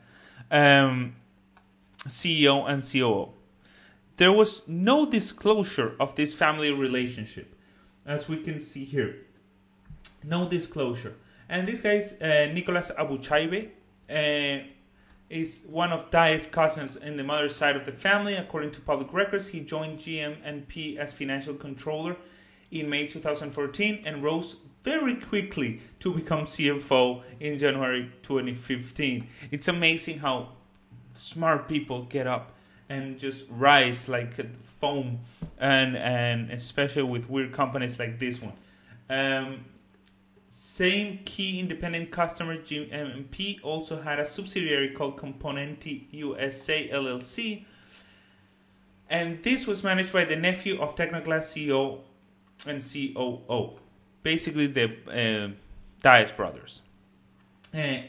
um, 0.50 1.16
CEO 2.08 2.70
and 2.70 2.82
COO 2.82 3.34
there 4.18 4.32
was 4.32 4.68
no 4.68 5.10
disclosure 5.10 5.96
of 6.00 6.16
this 6.16 6.34
family 6.34 6.72
relationship, 6.72 7.56
as 8.06 8.30
we 8.30 8.38
can 8.38 8.60
see 8.60 8.86
here. 8.86 9.16
No 10.24 10.48
disclosure. 10.48 11.16
And 11.50 11.68
this 11.68 11.82
guy 11.82 11.96
is 11.96 12.14
uh, 12.14 12.52
Nicolas 12.54 12.92
Abuchaibe, 12.98 13.70
uh, 14.10 14.64
is 15.34 15.66
one 15.68 15.92
of 15.92 16.12
Daes' 16.12 16.46
cousins 16.46 16.96
in 16.96 17.18
the 17.18 17.24
mother's 17.24 17.56
side 17.56 17.76
of 17.76 17.86
the 17.86 17.92
family. 17.92 18.36
According 18.36 18.72
to 18.72 18.82
public 18.82 19.12
records, 19.12 19.48
he 19.48 19.62
joined 19.62 20.00
GM&P 20.00 20.98
as 20.98 21.12
financial 21.12 21.56
controller 21.56 22.18
in 22.70 22.90
May 22.90 23.08
2014 23.08 24.04
and 24.06 24.24
rose 24.24 24.58
very 24.84 25.16
quickly 25.16 25.82
to 26.00 26.14
become 26.14 26.42
CFO 26.46 27.24
in 27.40 27.58
January 27.58 28.12
2015. 28.22 29.28
It's 29.50 29.68
amazing 29.68 30.20
how 30.20 30.50
smart 31.16 31.68
people 31.68 32.04
get 32.04 32.28
up 32.28 32.54
and 32.90 33.18
just 33.18 33.46
rise 33.50 34.08
like 34.08 34.34
foam, 34.62 35.22
and 35.58 35.96
and 35.96 36.52
especially 36.52 37.04
with 37.04 37.30
weird 37.30 37.54
companies 37.54 37.98
like 37.98 38.20
this 38.20 38.42
one. 38.42 38.54
Um, 39.10 39.66
same 40.56 41.18
key 41.26 41.60
independent 41.60 42.12
customer 42.12 42.56
GM&P 42.58 43.60
also 43.64 44.04
had 44.04 44.20
a 44.20 44.26
subsidiary 44.26 44.92
called 44.92 45.18
Componenti 45.18 46.06
USA 46.12 46.88
LLC, 46.90 47.66
and 49.10 49.42
this 49.42 49.66
was 49.66 49.84
managed 49.84 50.14
by 50.14 50.26
the 50.26 50.36
nephew 50.36 50.80
of 50.80 50.96
Tecnoglass 50.96 51.46
CEO 51.54 52.02
and 52.68 52.84
COO, 52.84 53.80
basically 54.22 54.68
the 54.68 54.86
uh, 55.08 55.50
Daes 56.04 56.32
brothers. 56.32 56.84
Uh, 57.74 58.02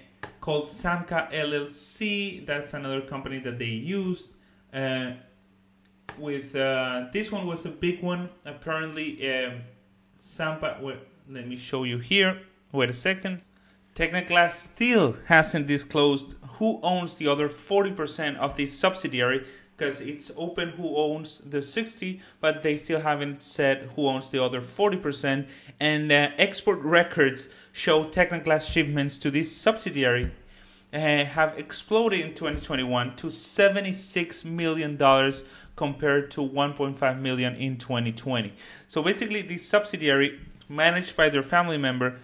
called 0.43 0.67
Samca 0.67 1.31
LLC. 1.33 2.45
That's 2.45 2.75
another 2.75 3.01
company 3.01 3.39
that 3.39 3.59
they 3.59 3.65
used. 3.65 4.29
Uh, 4.71 5.13
with 6.19 6.55
uh, 6.55 7.07
this 7.11 7.33
one 7.33 7.47
was 7.47 7.65
a 7.65 7.71
big 7.71 8.03
one. 8.03 8.29
Apparently, 8.45 9.09
um, 9.33 9.63
Sampa. 10.19 10.79
Well, 10.83 10.99
let 11.29 11.47
me 11.47 11.57
show 11.57 11.85
you 11.85 11.99
here. 11.99 12.43
Wait 12.73 12.91
a 12.91 12.93
second. 12.93 13.43
Tecnoglass 13.95 14.53
still 14.53 15.17
hasn't 15.27 15.67
disclosed 15.67 16.35
who 16.59 16.81
owns 16.83 17.15
the 17.15 17.29
other 17.29 17.49
40% 17.49 18.37
of 18.37 18.57
this 18.57 18.77
subsidiary 18.77 19.47
because 19.77 20.01
it's 20.01 20.31
open 20.37 20.71
who 20.71 20.97
owns 20.97 21.39
the 21.39 21.63
60 21.63 22.21
but 22.41 22.63
they 22.63 22.77
still 22.77 23.01
haven't 23.01 23.43
said 23.43 23.91
who 23.95 24.07
owns 24.09 24.31
the 24.31 24.43
other 24.43 24.61
40% 24.61 25.49
and 25.81 26.13
uh, 26.13 26.31
export 26.39 26.81
records 26.81 27.49
show 27.73 28.05
Tecnoglass 28.05 28.69
shipments 28.69 29.19
to 29.19 29.31
this 29.31 29.57
subsidiary 29.57 30.33
uh, 30.93 31.25
have 31.25 31.59
exploded 31.59 32.21
in 32.21 32.35
2021 32.35 33.17
to 33.17 33.31
76 33.31 34.45
million 34.45 34.97
dollars 34.97 35.45
compared 35.77 36.31
to 36.31 36.41
1.5 36.41 37.21
million 37.21 37.57
in 37.57 37.77
2020. 37.77 38.53
So 38.87 39.03
basically, 39.03 39.43
this 39.43 39.69
subsidiary 39.69 40.39
managed 40.69 41.17
by 41.17 41.29
their 41.29 41.43
family 41.43 41.79
member 41.79 42.19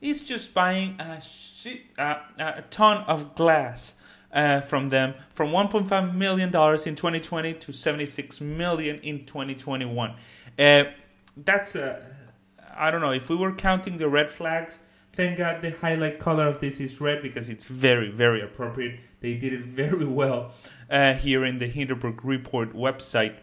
is 0.00 0.22
just 0.22 0.54
buying 0.54 1.00
a 1.00 1.20
shit, 1.20 1.82
uh, 1.98 2.16
a 2.38 2.62
ton 2.70 3.04
of 3.04 3.34
glass 3.34 3.94
uh, 4.32 4.60
from 4.60 4.88
them 4.88 5.14
from 5.32 5.50
1.5 5.50 6.14
million 6.14 6.50
dollars 6.50 6.86
in 6.86 6.94
2020 6.94 7.54
to 7.54 7.72
76 7.72 8.40
million 8.40 8.98
in 9.00 9.24
2021. 9.24 10.14
Uh, 10.58 10.84
that's 11.36 11.74
a 11.74 12.04
I 12.76 12.90
don't 12.90 13.00
know 13.00 13.12
if 13.12 13.30
we 13.30 13.36
were 13.36 13.54
counting 13.54 13.98
the 13.98 14.08
red 14.08 14.28
flags 14.28 14.80
Thank 15.14 15.38
God 15.38 15.62
the 15.62 15.70
highlight 15.70 16.18
color 16.18 16.48
of 16.48 16.58
this 16.58 16.80
is 16.80 17.00
red 17.00 17.22
because 17.22 17.48
it's 17.48 17.62
very, 17.62 18.10
very 18.10 18.42
appropriate. 18.42 18.98
They 19.20 19.36
did 19.36 19.52
it 19.52 19.60
very 19.60 20.04
well 20.04 20.50
uh, 20.90 21.12
here 21.14 21.44
in 21.44 21.60
the 21.60 21.68
Hindenburg 21.68 22.24
Report 22.24 22.74
website. 22.74 23.36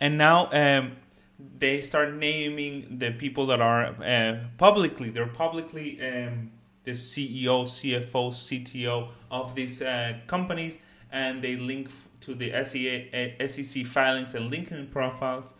And 0.00 0.18
now 0.18 0.50
um, 0.50 0.96
they 1.38 1.80
start 1.82 2.14
naming 2.14 2.98
the 2.98 3.12
people 3.12 3.46
that 3.46 3.60
are 3.60 3.86
uh, 4.02 4.44
publicly, 4.56 5.10
they're 5.10 5.26
publicly 5.26 6.00
um, 6.00 6.50
the 6.84 6.92
CEO, 6.92 7.64
CFO, 7.64 8.30
CTO 8.30 9.10
of 9.30 9.54
these 9.54 9.82
uh, 9.82 10.18
companies, 10.26 10.78
and 11.12 11.42
they 11.42 11.56
link 11.56 11.90
to 12.20 12.34
the 12.34 12.50
SEC 12.64 13.86
filings 13.86 14.34
and 14.34 14.52
LinkedIn 14.52 14.90
profiles. 14.90 15.52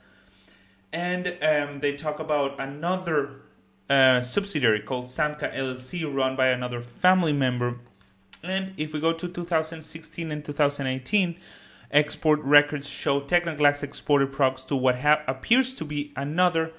And 0.92 1.36
um, 1.42 1.80
they 1.80 1.96
talk 1.96 2.18
about 2.18 2.58
another 2.58 3.42
uh, 3.90 4.22
subsidiary 4.22 4.80
called 4.80 5.08
Samca 5.08 5.50
LLC, 5.54 6.12
run 6.12 6.34
by 6.34 6.48
another 6.48 6.80
family 6.80 7.32
member. 7.32 7.78
And 8.42 8.72
if 8.76 8.92
we 8.92 9.00
go 9.00 9.12
to 9.12 9.28
2016 9.28 10.32
and 10.32 10.44
2018, 10.44 11.36
export 11.90 12.40
records 12.40 12.88
show 12.88 13.20
Tecnoglass 13.20 13.82
exported 13.82 14.32
products 14.32 14.64
to 14.64 14.76
what 14.76 15.00
ha- 15.00 15.22
appears 15.26 15.74
to 15.74 15.84
be 15.84 16.12
another 16.16 16.72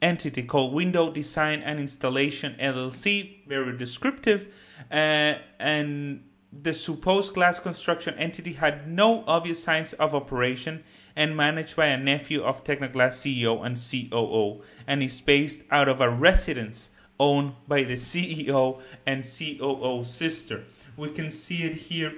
entity 0.00 0.42
called 0.42 0.72
Window 0.72 1.12
Design 1.12 1.60
and 1.60 1.78
Installation 1.78 2.56
LLC, 2.60 3.46
very 3.46 3.76
descriptive, 3.76 4.46
uh, 4.90 5.34
and 5.58 6.24
the 6.52 6.72
supposed 6.72 7.34
glass 7.34 7.60
construction 7.60 8.14
entity 8.14 8.54
had 8.54 8.88
no 8.88 9.24
obvious 9.26 9.62
signs 9.62 9.92
of 9.94 10.14
operation 10.14 10.82
and 11.14 11.36
managed 11.36 11.76
by 11.76 11.86
a 11.86 11.98
nephew 11.98 12.42
of 12.42 12.64
Tecnoglass 12.64 13.18
CEO 13.18 13.64
and 13.64 13.76
COO, 13.76 14.62
and 14.86 15.02
is 15.02 15.20
based 15.20 15.62
out 15.70 15.88
of 15.88 16.00
a 16.00 16.08
residence 16.08 16.90
owned 17.20 17.54
by 17.66 17.82
the 17.82 17.94
CEO 17.94 18.80
and 19.04 19.24
COO 19.24 20.04
sister. 20.04 20.64
We 20.96 21.10
can 21.10 21.30
see 21.30 21.64
it 21.64 21.74
here. 21.74 22.14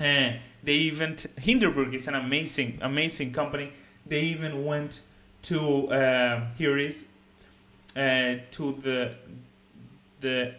Uh, 0.00 0.32
they 0.62 0.74
even 0.74 1.16
Hindenburg 1.38 1.94
is 1.94 2.08
an 2.08 2.14
amazing, 2.14 2.78
amazing 2.82 3.32
company. 3.32 3.72
They 4.04 4.22
even 4.22 4.64
went 4.64 5.00
to 5.42 5.88
uh, 5.88 6.52
here 6.58 6.76
is 6.76 7.04
uh, 7.94 8.36
to 8.50 8.72
the 8.82 9.14
the 10.20 10.54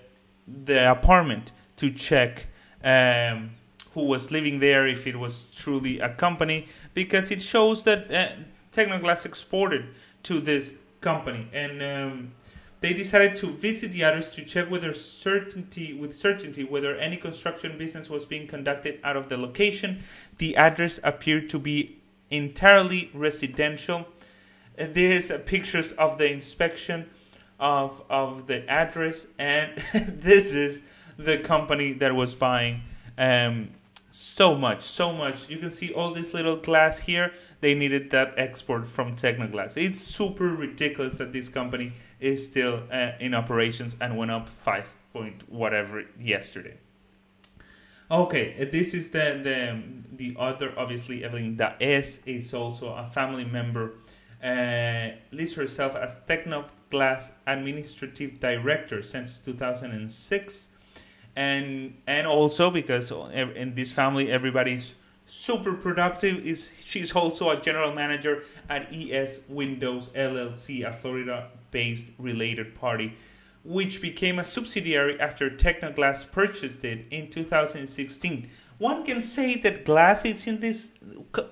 the 0.47 0.91
apartment 0.91 1.51
to 1.75 1.91
check 1.91 2.47
um, 2.83 3.51
who 3.93 4.07
was 4.07 4.31
living 4.31 4.59
there, 4.59 4.87
if 4.87 5.05
it 5.05 5.17
was 5.17 5.47
truly 5.55 5.99
a 5.99 6.09
company, 6.09 6.67
because 6.93 7.31
it 7.31 7.41
shows 7.41 7.83
that 7.83 8.11
uh, 8.11 8.29
Tecnoglass 8.71 9.25
exported 9.25 9.85
to 10.23 10.39
this 10.39 10.73
company, 11.01 11.47
and 11.53 11.81
um, 11.81 12.31
they 12.79 12.93
decided 12.93 13.35
to 13.37 13.51
visit 13.51 13.91
the 13.91 14.03
address 14.03 14.33
to 14.35 14.45
check 14.45 14.69
whether 14.69 14.93
certainty 14.93 15.93
with 15.93 16.15
certainty 16.15 16.63
whether 16.63 16.95
any 16.95 17.17
construction 17.17 17.77
business 17.77 18.09
was 18.09 18.25
being 18.25 18.47
conducted 18.47 18.99
out 19.03 19.17
of 19.17 19.29
the 19.29 19.37
location. 19.37 20.03
The 20.37 20.55
address 20.55 20.99
appeared 21.03 21.49
to 21.49 21.59
be 21.59 21.97
entirely 22.29 23.09
residential. 23.13 24.07
These 24.77 25.31
are 25.31 25.39
pictures 25.39 25.91
of 25.93 26.17
the 26.17 26.31
inspection 26.31 27.09
of 27.59 28.03
of 28.09 28.45
the 28.47 28.69
address, 28.69 29.25
and 29.39 29.77
this 29.93 30.53
is 30.53 30.83
the 31.17 31.39
company 31.39 31.93
that 31.93 32.13
was 32.13 32.35
buying 32.35 32.83
um, 33.17 33.69
so 34.09 34.55
much, 34.55 34.83
so 34.83 35.13
much. 35.13 35.49
You 35.49 35.57
can 35.57 35.71
see 35.71 35.93
all 35.93 36.13
this 36.13 36.33
little 36.33 36.57
glass 36.57 36.99
here. 36.99 37.33
They 37.61 37.73
needed 37.73 38.11
that 38.11 38.33
export 38.37 38.87
from 38.87 39.15
Tecnoglass. 39.15 39.77
It's 39.77 40.01
super 40.01 40.55
ridiculous 40.55 41.15
that 41.15 41.33
this 41.33 41.49
company 41.49 41.93
is 42.19 42.45
still 42.45 42.83
uh, 42.91 43.11
in 43.19 43.33
operations 43.33 43.95
and 43.99 44.17
went 44.17 44.31
up 44.31 44.47
five 44.47 44.97
point 45.11 45.49
whatever 45.49 46.05
yesterday. 46.19 46.77
Okay, 48.09 48.55
uh, 48.59 48.65
this 48.71 48.93
is 48.93 49.09
the 49.09 49.39
the 49.43 49.83
the 50.15 50.35
other. 50.39 50.73
Obviously, 50.77 51.23
Evelyn 51.23 51.57
Daes 51.57 52.21
is 52.25 52.53
also 52.53 52.93
a 52.93 53.05
family 53.05 53.45
member. 53.45 53.95
Uh, 54.41 55.17
lists 55.31 55.55
herself 55.55 55.95
as 55.95 56.19
Tecnoglass 56.27 57.31
Administrative 57.47 58.39
Director 58.39 59.01
since 59.01 59.39
2006 59.39 60.69
and 61.37 61.93
and 62.07 62.25
also 62.25 62.71
because 62.71 63.11
in 63.11 63.75
this 63.75 63.93
family 63.93 64.31
everybody's 64.31 64.95
super 65.23 65.75
productive 65.75 66.43
is 66.43 66.71
she's 66.83 67.15
also 67.15 67.51
a 67.51 67.61
general 67.61 67.93
manager 67.93 68.41
at 68.67 68.91
ES 68.91 69.41
Windows 69.47 70.09
LLC, 70.09 70.83
a 70.83 70.91
Florida-based 70.91 72.11
related 72.17 72.73
party, 72.73 73.15
which 73.63 74.01
became 74.01 74.39
a 74.39 74.43
subsidiary 74.43 75.19
after 75.19 75.49
Tecnoglass 75.49 76.31
purchased 76.31 76.83
it 76.83 77.05
in 77.11 77.29
2016. 77.29 78.49
One 78.79 79.05
can 79.05 79.21
say 79.21 79.57
that 79.61 79.85
glass 79.85 80.25
is 80.25 80.47
in 80.47 80.59
this 80.61 80.91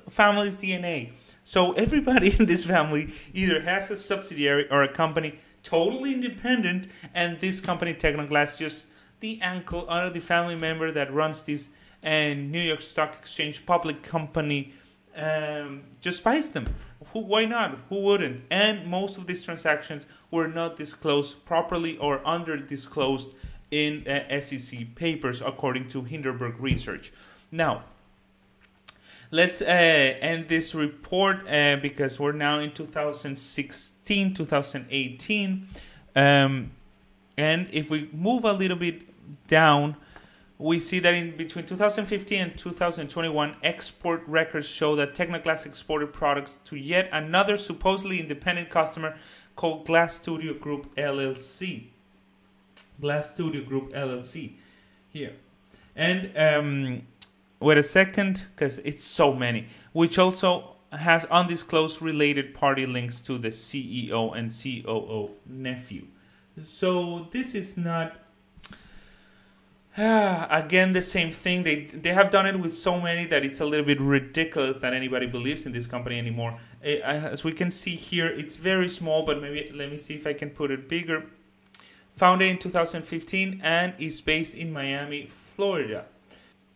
family's 0.10 0.58
DNA. 0.58 1.12
So 1.44 1.74
everybody 1.74 2.36
in 2.40 2.48
this 2.48 2.66
family 2.66 3.14
either 3.34 3.62
has 3.62 3.92
a 3.92 3.98
subsidiary 3.98 4.68
or 4.72 4.82
a 4.82 4.92
company 4.92 5.38
totally 5.62 6.14
independent, 6.14 6.88
and 7.14 7.40
this 7.40 7.60
company 7.60 7.94
Tecnoglass 7.94 8.58
just 8.58 8.86
the 9.26 9.40
uncle 9.42 9.88
or 9.90 10.12
the 10.12 10.20
family 10.20 10.56
member 10.56 10.92
that 10.92 11.12
runs 11.12 11.44
this 11.44 11.70
and 12.04 12.52
New 12.52 12.62
York 12.62 12.84
Stock 12.84 13.16
Exchange 13.18 13.66
public 13.66 14.04
company 14.04 14.72
um, 15.18 15.82
just 16.00 16.24
buys 16.24 16.52
them. 16.52 16.68
Who, 17.08 17.22
why 17.22 17.46
not? 17.46 17.72
Who 17.90 18.02
wouldn't? 18.02 18.44
And 18.52 18.86
most 18.86 19.18
of 19.18 19.26
these 19.26 19.44
transactions 19.44 20.06
were 20.30 20.48
not 20.48 20.78
disclosed 20.78 21.44
properly 21.46 21.98
or 21.98 22.26
under 22.36 22.56
disclosed 22.58 23.30
in 23.72 24.08
uh, 24.08 24.40
SEC 24.42 24.94
papers, 24.94 25.42
according 25.42 25.88
to 25.90 26.04
Hindenburg 26.04 26.60
Research. 26.60 27.12
Now, 27.52 27.86
let's 29.32 29.62
uh, 29.64 29.66
end 29.66 30.48
this 30.48 30.76
report 30.76 31.38
uh, 31.50 31.78
because 31.82 32.20
we're 32.20 32.34
now 32.34 32.60
in 32.60 32.72
2016, 32.74 34.36
2018. 34.36 35.68
Um, 36.16 36.72
and 37.38 37.68
if 37.72 37.90
we 37.90 38.10
move 38.14 38.46
a 38.46 38.54
little 38.54 38.78
bit 38.78 39.15
down, 39.48 39.98
we 40.58 40.80
see 40.80 41.00
that 41.00 41.14
in 41.14 41.36
between 41.36 41.66
2015 41.66 42.42
and 42.42 42.58
2021, 42.58 43.58
export 43.62 44.24
records 44.26 44.68
show 44.68 44.96
that 44.96 45.14
Tecnoglass 45.14 45.66
exported 45.66 46.14
products 46.14 46.60
to 46.66 46.78
yet 46.78 47.10
another 47.12 47.58
supposedly 47.58 48.20
independent 48.20 48.70
customer 48.70 49.18
called 49.56 49.86
Glass 49.86 50.16
Studio 50.16 50.54
Group 50.54 50.96
LLC. 50.96 51.88
Glass 53.02 53.34
Studio 53.34 53.64
Group 53.64 53.92
LLC. 53.92 54.54
Here. 55.10 55.34
And 55.96 56.32
um, 56.38 57.08
wait 57.60 57.78
a 57.78 57.84
second, 57.84 58.44
because 58.56 58.80
it's 58.80 59.04
so 59.04 59.34
many, 59.34 59.68
which 59.92 60.18
also 60.18 60.76
has 60.92 61.26
undisclosed 61.26 62.02
related 62.02 62.54
party 62.54 62.86
links 62.86 63.20
to 63.22 63.38
the 63.38 63.50
CEO 63.50 64.36
and 64.36 64.52
COO 64.52 65.32
nephew. 65.46 66.08
So 66.62 67.28
this 67.32 67.54
is 67.54 67.76
not 67.76 68.16
again 69.98 70.92
the 70.92 71.02
same 71.02 71.32
thing. 71.32 71.64
They 71.64 71.86
they 71.86 72.10
have 72.10 72.30
done 72.30 72.46
it 72.46 72.60
with 72.60 72.76
so 72.76 73.00
many 73.00 73.26
that 73.28 73.46
it's 73.46 73.62
a 73.62 73.66
little 73.66 73.86
bit 73.86 74.02
ridiculous 74.02 74.80
that 74.80 74.94
anybody 74.94 75.26
believes 75.26 75.66
in 75.66 75.72
this 75.72 75.88
company 75.88 76.18
anymore. 76.18 76.60
As 76.84 77.46
we 77.46 77.54
can 77.54 77.72
see 77.72 77.96
here 77.96 78.28
it's 78.28 78.58
very 78.58 78.90
small 78.90 79.26
but 79.26 79.42
maybe 79.42 79.72
let 79.74 79.90
me 79.90 79.98
see 79.98 80.16
if 80.16 80.28
i 80.28 80.34
can 80.34 80.50
put 80.50 80.70
it 80.70 80.90
bigger. 80.90 81.28
Founded 82.16 82.50
in 82.50 82.58
2015 82.58 83.62
and 83.64 83.94
is 83.98 84.20
based 84.20 84.54
in 84.54 84.74
miami 84.74 85.28
florida. 85.28 86.06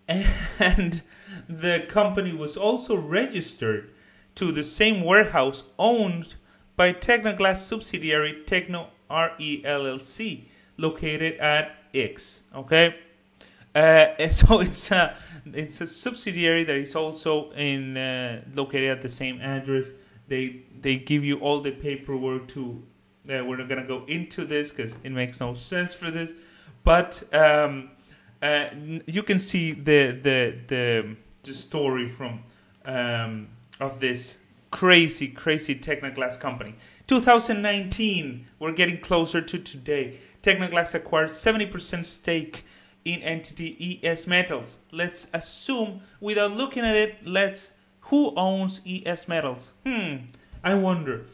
And 0.60 1.02
the 1.48 1.86
company 1.90 2.34
was 2.34 2.56
also 2.56 2.96
registered 2.96 3.92
to 4.36 4.54
the 4.54 4.64
same 4.64 5.04
warehouse 5.04 5.66
owned 5.78 6.36
by 6.78 6.94
Tecnoglass 6.94 7.58
subsidiary 7.58 8.44
Tecno 8.46 8.88
RE 9.10 9.64
LLC 9.66 10.46
located 10.78 11.38
at 11.40 11.76
X. 11.94 12.44
Okay, 12.56 12.96
uh, 13.80 14.28
so 14.32 14.60
it's 14.60 14.92
a 14.92 15.15
it's 15.54 15.82
a 15.82 15.88
subsidiary 15.88 16.63
that 16.65 16.76
is 16.76 16.96
also 16.96 17.52
in 17.52 17.98
uh, 17.98 18.44
located 18.54 18.89
at 18.89 19.02
the 19.02 19.10
same 19.10 19.39
address. 19.42 19.92
They 20.28 20.63
they 20.80 20.98
give 20.98 21.24
you 21.24 21.39
all 21.39 21.62
the 21.62 21.72
paperwork 21.72 22.48
to. 22.50 22.84
Uh, 23.30 23.44
we're 23.46 23.58
not 23.58 23.70
gonna 23.70 23.88
go 23.88 24.06
into 24.06 24.46
this 24.46 24.72
because 24.72 24.98
it 25.04 25.12
makes 25.12 25.39
no 25.39 25.54
sense 25.54 25.94
for 25.94 26.10
this, 26.10 26.34
but 26.84 27.24
um, 27.34 27.92
uh, 28.42 28.70
you 29.06 29.24
can 29.24 29.39
see 29.39 29.72
the 29.72 30.12
the 30.12 30.60
the 30.68 31.15
the 31.44 31.54
story 31.54 32.08
from 32.08 32.44
um, 32.86 33.50
of 33.80 34.00
this 34.00 34.38
crazy 34.72 35.28
crazy 35.28 35.76
Tecnoglass 35.76 36.39
company. 36.39 36.76
2019, 37.08 38.48
we're 38.60 38.74
getting 38.74 39.00
closer 39.00 39.42
to 39.42 39.60
today. 39.60 40.20
Tecnoglass 40.44 40.94
acquired 40.94 41.32
70% 41.32 42.06
stake 42.06 42.63
in 43.06 43.22
entity 43.22 44.00
ES 44.04 44.28
Metals. 44.28 44.78
Let's 44.92 45.28
assume, 45.34 46.02
without 46.20 46.52
looking 46.52 46.84
at 46.86 46.96
it, 46.96 47.18
let's 47.26 47.72
who 48.10 48.34
owns 48.36 48.82
ES 48.88 49.28
Metals? 49.28 49.72
Hmm, 49.86 50.26
I 50.64 50.76
wonder. 50.76 51.26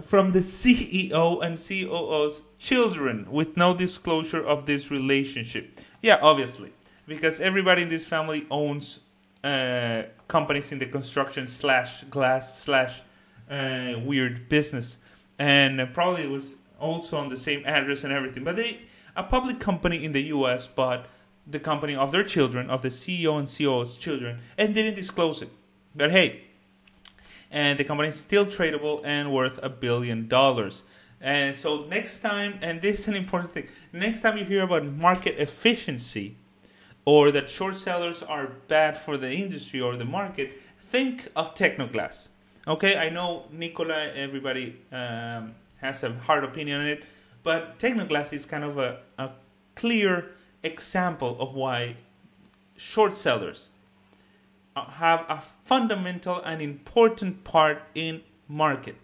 From 0.00 0.32
the 0.32 0.38
CEO 0.38 1.44
and 1.44 1.58
COO's 1.58 2.42
children, 2.58 3.26
with 3.30 3.56
no 3.56 3.76
disclosure 3.76 4.42
of 4.42 4.66
this 4.66 4.90
relationship. 4.90 5.80
Yeah, 6.00 6.18
obviously, 6.22 6.72
because 7.06 7.40
everybody 7.40 7.82
in 7.82 7.88
this 7.88 8.06
family 8.06 8.46
owns 8.50 9.00
uh, 9.44 10.04
companies 10.28 10.72
in 10.72 10.78
the 10.78 10.86
construction 10.86 11.46
slash 11.46 12.04
glass 12.04 12.62
slash 12.62 13.02
uh, 13.50 13.94
weird 14.04 14.48
business, 14.48 14.98
and 15.38 15.92
probably 15.92 16.24
it 16.24 16.30
was 16.30 16.56
also 16.78 17.16
on 17.16 17.28
the 17.28 17.36
same 17.36 17.62
address 17.66 18.04
and 18.04 18.12
everything. 18.12 18.44
But 18.44 18.56
they 18.56 18.80
a 19.18 19.24
public 19.24 19.58
company 19.58 20.04
in 20.04 20.12
the 20.12 20.22
US 20.36 20.68
bought 20.68 21.06
the 21.44 21.58
company 21.58 21.94
of 21.94 22.12
their 22.12 22.22
children, 22.22 22.70
of 22.70 22.82
the 22.82 22.88
CEO 22.88 23.36
and 23.36 23.48
COO's 23.48 23.96
children, 23.96 24.38
and 24.56 24.74
didn't 24.74 24.94
disclose 24.94 25.42
it. 25.42 25.50
But 25.94 26.12
hey, 26.12 26.42
and 27.50 27.78
the 27.78 27.84
company 27.84 28.10
is 28.10 28.16
still 28.16 28.46
tradable 28.46 29.00
and 29.04 29.32
worth 29.32 29.58
a 29.60 29.68
billion 29.68 30.28
dollars. 30.28 30.84
And 31.20 31.56
so 31.56 31.84
next 31.86 32.20
time, 32.20 32.60
and 32.62 32.80
this 32.80 33.00
is 33.00 33.08
an 33.08 33.16
important 33.16 33.50
thing, 33.50 33.68
next 33.92 34.20
time 34.20 34.38
you 34.38 34.44
hear 34.44 34.62
about 34.62 34.86
market 34.86 35.34
efficiency 35.38 36.36
or 37.04 37.32
that 37.32 37.48
short 37.48 37.76
sellers 37.76 38.22
are 38.22 38.52
bad 38.68 38.96
for 38.96 39.16
the 39.16 39.32
industry 39.32 39.80
or 39.80 39.96
the 39.96 40.04
market, 40.04 40.52
think 40.80 41.28
of 41.34 41.54
Tecnoglass. 41.56 42.28
Okay, 42.68 42.96
I 42.96 43.08
know 43.08 43.46
Nikola, 43.50 44.12
everybody 44.14 44.76
um, 44.92 45.54
has 45.78 46.04
a 46.04 46.12
hard 46.12 46.44
opinion 46.44 46.82
on 46.82 46.86
it, 46.86 47.04
but 47.42 47.78
Tecnoglass 47.78 48.32
is 48.32 48.44
kind 48.44 48.64
of 48.64 48.78
a, 48.78 49.00
a 49.16 49.30
clear 49.74 50.30
example 50.62 51.36
of 51.40 51.54
why 51.54 51.96
short 52.76 53.16
sellers 53.16 53.68
have 54.76 55.24
a 55.28 55.40
fundamental 55.40 56.40
and 56.42 56.62
important 56.62 57.44
part 57.44 57.82
in 57.94 58.22
market. 58.46 58.96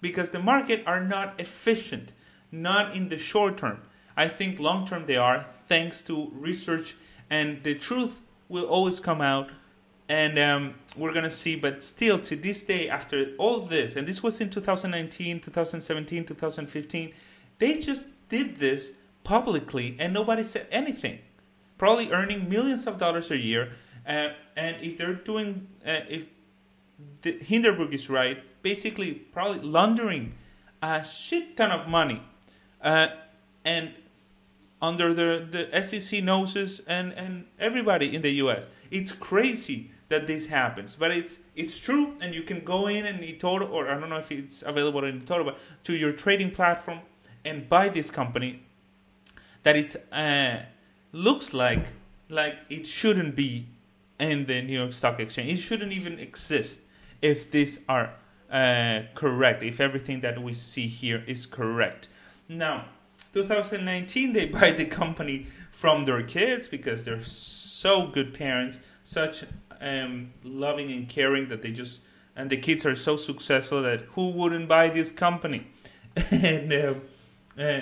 Because 0.00 0.30
the 0.30 0.38
market 0.38 0.82
are 0.86 1.02
not 1.02 1.34
efficient 1.40 2.12
not 2.54 2.94
in 2.94 3.08
the 3.08 3.18
short 3.18 3.58
term. 3.58 3.82
I 4.16 4.28
think 4.28 4.60
long 4.60 4.86
term 4.86 5.06
they 5.06 5.16
are 5.16 5.42
thanks 5.42 6.00
to 6.02 6.30
research 6.32 6.94
and 7.28 7.62
the 7.64 7.74
truth 7.74 8.22
will 8.48 8.64
always 8.64 9.00
come 9.00 9.20
out 9.20 9.50
and 10.08 10.38
um, 10.38 10.74
we're 10.96 11.12
gonna 11.12 11.30
see 11.30 11.56
but 11.56 11.82
still 11.82 12.18
to 12.20 12.36
this 12.36 12.62
day 12.62 12.88
after 12.88 13.34
all 13.38 13.60
this 13.60 13.96
and 13.96 14.06
this 14.06 14.22
was 14.22 14.40
in 14.40 14.50
2019 14.50 15.40
2017 15.40 16.24
2015 16.26 17.12
they 17.58 17.78
just 17.78 18.04
did 18.28 18.56
this 18.56 18.92
publicly 19.22 19.96
and 19.98 20.12
nobody 20.12 20.42
said 20.42 20.66
anything 20.70 21.18
probably 21.78 22.10
earning 22.12 22.48
millions 22.48 22.86
of 22.86 22.98
dollars 22.98 23.30
a 23.30 23.38
year 23.38 23.72
uh, 24.06 24.28
and 24.56 24.76
if 24.82 24.98
they're 24.98 25.14
doing, 25.14 25.68
uh, 25.86 26.00
if 26.08 26.28
the 27.22 27.38
Hindenburg 27.40 27.94
is 27.94 28.10
right, 28.10 28.42
basically 28.62 29.14
probably 29.14 29.60
laundering 29.60 30.34
a 30.82 31.04
shit 31.04 31.56
ton 31.56 31.70
of 31.70 31.88
money, 31.88 32.22
uh, 32.82 33.08
and 33.64 33.94
under 34.82 35.14
the 35.14 35.46
the 35.50 35.82
SEC 35.82 36.22
noses 36.22 36.82
and 36.86 37.12
and 37.14 37.46
everybody 37.58 38.14
in 38.14 38.22
the 38.22 38.32
U.S. 38.44 38.68
It's 38.90 39.12
crazy 39.12 39.90
that 40.10 40.26
this 40.26 40.48
happens, 40.48 40.96
but 40.96 41.10
it's 41.10 41.38
it's 41.56 41.78
true, 41.78 42.16
and 42.20 42.34
you 42.34 42.42
can 42.42 42.62
go 42.62 42.86
in 42.86 43.06
and 43.06 43.20
eToro, 43.20 43.70
or 43.70 43.88
I 43.88 43.98
don't 43.98 44.10
know 44.10 44.18
if 44.18 44.30
it's 44.30 44.62
available 44.62 45.02
in 45.04 45.22
eToro, 45.22 45.46
but 45.46 45.58
to 45.84 45.94
your 45.94 46.12
trading 46.12 46.50
platform 46.50 47.00
and 47.44 47.68
buy 47.68 47.88
this 47.88 48.10
company 48.10 48.62
that 49.62 49.76
it 49.76 49.96
uh, 50.12 50.64
looks 51.12 51.52
like 51.52 51.92
like 52.28 52.56
it 52.70 52.86
shouldn't 52.86 53.36
be 53.36 53.66
in 54.18 54.46
the 54.46 54.62
New 54.62 54.78
York 54.78 54.92
Stock 54.92 55.20
Exchange. 55.20 55.52
It 55.52 55.56
shouldn't 55.56 55.92
even 55.92 56.18
exist 56.18 56.82
if 57.20 57.50
these 57.50 57.80
are 57.88 58.14
uh, 58.50 59.02
correct, 59.14 59.62
if 59.62 59.80
everything 59.80 60.20
that 60.20 60.42
we 60.42 60.54
see 60.54 60.86
here 60.86 61.24
is 61.26 61.46
correct. 61.46 62.08
Now, 62.48 62.86
2019, 63.32 64.32
they 64.32 64.46
buy 64.58 64.70
the 64.70 64.86
company 64.86 65.46
from 65.72 66.04
their 66.04 66.22
kids 66.22 66.68
because 66.68 67.04
they're 67.04 67.22
so 67.22 68.06
good 68.06 68.32
parents, 68.32 68.80
such 69.02 69.44
um, 69.80 70.32
loving 70.42 70.92
and 70.92 71.08
caring 71.08 71.48
that 71.48 71.62
they 71.62 71.72
just, 71.72 72.00
and 72.36 72.48
the 72.48 72.56
kids 72.56 72.86
are 72.86 72.94
so 72.94 73.16
successful 73.16 73.82
that 73.82 74.02
who 74.12 74.30
wouldn't 74.30 74.68
buy 74.68 74.88
this 74.88 75.10
company? 75.10 75.66
and 76.30 76.72
uh, 76.72 76.94
uh, 77.58 77.80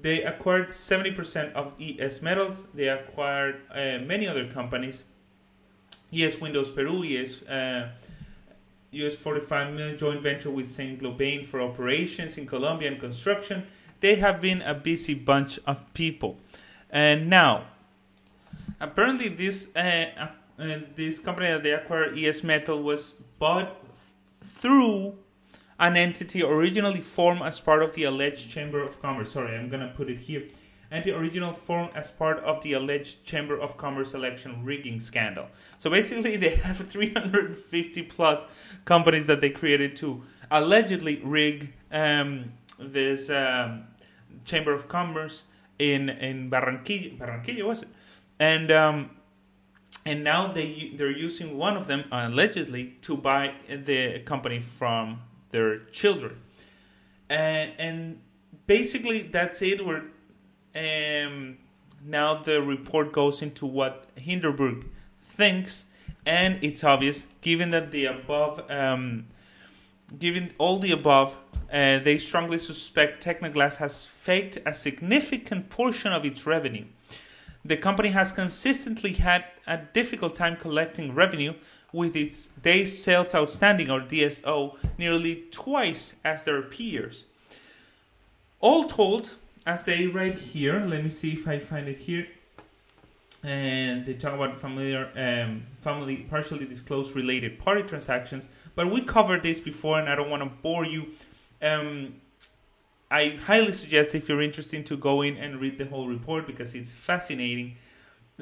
they 0.00 0.22
acquired 0.22 0.68
70% 0.68 1.52
of 1.52 1.74
ES 1.80 2.22
Metals. 2.22 2.64
They 2.74 2.88
acquired 2.88 3.62
uh, 3.70 3.98
many 4.04 4.26
other 4.26 4.46
companies 4.50 5.04
ES 6.12 6.40
Windows 6.40 6.70
Peru, 6.70 7.04
ES, 7.04 7.42
uh, 7.42 7.90
US 8.92 9.16
45 9.16 9.74
million 9.74 9.98
joint 9.98 10.22
venture 10.22 10.50
with 10.50 10.68
Saint 10.68 11.00
Gobain 11.00 11.46
for 11.46 11.60
operations 11.60 12.36
in 12.36 12.46
Colombia 12.46 12.90
and 12.90 12.98
construction. 12.98 13.66
They 14.00 14.16
have 14.16 14.40
been 14.40 14.62
a 14.62 14.74
busy 14.74 15.14
bunch 15.14 15.60
of 15.66 15.92
people. 15.94 16.38
And 16.90 17.30
now, 17.30 17.66
apparently, 18.80 19.28
this 19.28 19.74
uh, 19.76 20.30
uh, 20.58 20.78
this 20.96 21.20
company 21.20 21.48
that 21.48 21.62
they 21.62 21.72
acquired, 21.72 22.18
ES 22.18 22.42
Metal, 22.42 22.82
was 22.82 23.14
bought 23.38 23.76
through 24.42 25.16
an 25.80 25.96
entity 25.96 26.42
originally 26.44 27.00
formed 27.00 27.42
as 27.42 27.58
part 27.58 27.82
of 27.82 27.94
the 27.94 28.04
alleged 28.04 28.48
Chamber 28.48 28.80
of 28.86 29.02
Commerce. 29.02 29.32
Sorry, 29.32 29.56
I'm 29.56 29.68
gonna 29.68 29.92
put 29.96 30.08
it 30.08 30.18
here 30.18 30.44
and 30.90 31.04
the 31.04 31.16
original 31.16 31.52
form 31.52 31.88
as 31.94 32.10
part 32.10 32.38
of 32.40 32.62
the 32.62 32.72
alleged 32.72 33.24
Chamber 33.24 33.58
of 33.58 33.76
Commerce 33.76 34.12
election 34.12 34.64
rigging 34.64 34.98
scandal. 34.98 35.46
So 35.78 35.88
basically, 35.88 36.36
they 36.44 36.56
have 36.56 36.78
350 36.78 38.02
plus 38.04 38.44
companies 38.84 39.26
that 39.26 39.40
they 39.40 39.50
created 39.50 39.96
to 39.96 40.22
allegedly 40.50 41.20
rig 41.22 41.72
um, 41.92 42.52
this 42.78 43.30
um, 43.30 43.84
Chamber 44.44 44.72
of 44.72 44.88
Commerce 44.88 45.44
in 45.78 46.08
in 46.08 46.50
Barranquilla. 46.50 47.18
Barranquilla 47.18 47.64
was 47.64 47.82
it? 47.82 47.88
And 48.38 48.72
um, 48.72 49.10
and 50.04 50.24
now 50.24 50.48
they 50.48 50.92
they're 50.96 51.10
using 51.10 51.56
one 51.56 51.76
of 51.76 51.86
them 51.86 52.04
allegedly 52.10 52.96
to 53.02 53.16
buy 53.16 53.54
the 53.68 54.20
company 54.20 54.60
from 54.60 55.20
their 55.50 55.80
children. 55.92 56.40
And, 57.28 57.72
and 57.78 58.20
basically, 58.66 59.22
that's 59.22 59.62
it. 59.62 59.80
Um, 59.80 61.58
now 62.04 62.42
the 62.42 62.62
report 62.62 63.12
goes 63.12 63.42
into 63.42 63.66
what 63.66 64.06
Hindenburg 64.16 64.86
thinks, 65.18 65.84
and 66.26 66.62
it's 66.62 66.82
obvious, 66.82 67.26
given 67.40 67.70
that 67.70 67.90
the 67.90 68.06
above, 68.06 68.68
um, 68.70 69.26
given 70.18 70.52
all 70.58 70.78
the 70.78 70.92
above, 70.92 71.36
uh, 71.72 71.98
they 72.00 72.18
strongly 72.18 72.58
suspect 72.58 73.24
Tecnoglass 73.24 73.76
has 73.76 74.04
faked 74.04 74.58
a 74.66 74.74
significant 74.74 75.70
portion 75.70 76.12
of 76.12 76.24
its 76.24 76.46
revenue. 76.46 76.86
The 77.64 77.76
company 77.76 78.08
has 78.10 78.32
consistently 78.32 79.12
had 79.12 79.44
a 79.66 79.78
difficult 79.78 80.34
time 80.34 80.56
collecting 80.56 81.14
revenue, 81.14 81.54
with 81.92 82.14
its 82.16 82.46
days 82.62 83.02
sales 83.02 83.34
outstanding 83.34 83.90
or 83.90 84.00
DSO 84.00 84.76
nearly 84.98 85.44
twice 85.50 86.14
as 86.24 86.44
their 86.44 86.62
peers. 86.62 87.26
All 88.60 88.84
told, 88.84 89.36
as 89.66 89.84
they 89.84 90.06
write 90.06 90.38
here, 90.38 90.80
let 90.80 91.02
me 91.02 91.10
see 91.10 91.32
if 91.32 91.48
I 91.48 91.58
find 91.58 91.88
it 91.88 91.98
here. 91.98 92.26
And 93.42 94.04
they 94.04 94.14
talk 94.14 94.34
about 94.34 94.54
familiar, 94.60 95.10
um, 95.16 95.62
family 95.80 96.26
partially 96.28 96.66
disclosed 96.66 97.16
related 97.16 97.58
party 97.58 97.82
transactions. 97.82 98.48
But 98.74 98.90
we 98.90 99.02
covered 99.02 99.42
this 99.42 99.60
before, 99.60 99.98
and 99.98 100.10
I 100.10 100.14
don't 100.14 100.28
want 100.28 100.42
to 100.42 100.50
bore 100.62 100.84
you. 100.84 101.06
Um, 101.62 102.16
I 103.10 103.38
highly 103.42 103.72
suggest 103.72 104.14
if 104.14 104.28
you're 104.28 104.42
interested 104.42 104.86
to 104.86 104.96
go 104.96 105.22
in 105.22 105.36
and 105.36 105.60
read 105.60 105.78
the 105.78 105.86
whole 105.86 106.06
report 106.06 106.46
because 106.46 106.74
it's 106.74 106.92
fascinating. 106.92 107.76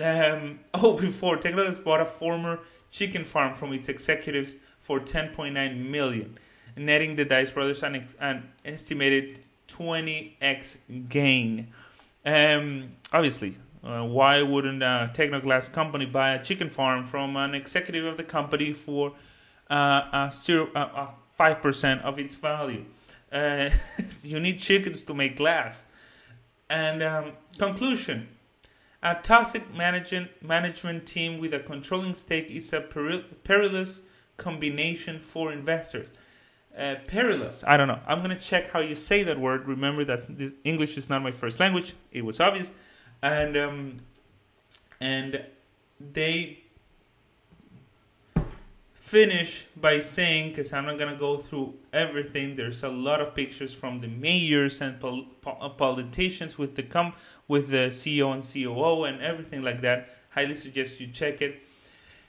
Um, 0.02 0.60
oh, 0.74 0.98
before 0.98 1.38
Tecnoglass 1.38 1.82
bought 1.82 2.00
a 2.00 2.04
former 2.04 2.60
chicken 2.90 3.24
farm 3.24 3.54
from 3.54 3.72
its 3.72 3.88
executives 3.88 4.56
for 4.78 5.00
10.9 5.00 5.90
million, 5.90 6.38
netting 6.76 7.16
the 7.16 7.24
Daes 7.24 7.50
brothers 7.50 7.82
an, 7.82 8.06
an 8.20 8.48
estimated 8.64 9.40
20x 9.68 10.76
gain. 11.08 11.68
Um, 12.24 12.92
obviously, 13.12 13.56
uh, 13.82 14.04
why 14.04 14.42
wouldn't 14.42 14.82
a 14.82 15.10
Tecnoglass 15.14 15.72
company 15.72 16.06
buy 16.06 16.34
a 16.34 16.42
chicken 16.42 16.68
farm 16.68 17.04
from 17.04 17.36
an 17.36 17.54
executive 17.54 18.04
of 18.04 18.16
the 18.16 18.24
company 18.24 18.72
for 18.72 19.12
uh, 19.70 20.02
a 20.12 20.30
zero, 20.32 20.70
uh, 20.74 21.10
five 21.36 21.62
percent 21.62 22.02
of 22.02 22.18
its 22.18 22.34
value? 22.34 22.84
Uh, 23.30 23.70
you 24.22 24.40
need 24.40 24.58
chickens 24.58 25.04
to 25.04 25.14
make 25.14 25.36
glass. 25.36 25.86
And 26.68 27.02
um, 27.02 27.32
conclusion: 27.56 28.28
A 29.02 29.14
toxic 29.14 29.64
management 29.74 31.06
team 31.06 31.40
with 31.40 31.54
a 31.54 31.60
controlling 31.60 32.14
stake 32.14 32.50
is 32.50 32.72
a 32.72 32.80
perilous 32.80 34.00
combination 34.36 35.20
for 35.20 35.52
investors 35.52 36.08
uh, 36.78 36.96
perilous. 37.06 37.64
I 37.66 37.76
don't 37.76 37.88
know. 37.88 38.00
I'm 38.06 38.20
gonna 38.20 38.38
check 38.38 38.70
how 38.70 38.80
you 38.80 38.94
say 38.94 39.22
that 39.24 39.40
word. 39.40 39.66
Remember 39.66 40.04
that 40.04 40.54
English 40.64 40.96
is 40.96 41.10
not 41.10 41.22
my 41.22 41.32
first 41.32 41.58
language. 41.58 41.94
It 42.12 42.24
was 42.24 42.38
obvious, 42.40 42.72
and 43.20 43.56
um, 43.56 44.00
and 45.00 45.44
they 45.98 46.64
finish 49.08 49.66
by 49.74 50.00
saying, 50.00 50.50
because 50.50 50.70
I'm 50.74 50.84
not 50.84 50.98
gonna 50.98 51.16
go 51.16 51.38
through 51.38 51.74
everything. 51.94 52.56
There's 52.56 52.82
a 52.82 52.90
lot 52.90 53.22
of 53.22 53.34
pictures 53.34 53.72
from 53.72 54.00
the 54.00 54.06
mayors 54.06 54.82
and 54.82 55.00
pol- 55.00 55.28
uh, 55.46 55.70
politicians 55.70 56.58
with 56.58 56.76
the 56.76 56.82
com- 56.82 57.14
with 57.48 57.70
the 57.70 57.88
CEO 57.90 58.32
and 58.34 58.42
COO 58.42 59.04
and 59.04 59.22
everything 59.22 59.62
like 59.62 59.80
that. 59.80 60.10
Highly 60.30 60.56
suggest 60.56 61.00
you 61.00 61.06
check 61.06 61.40
it. 61.40 61.62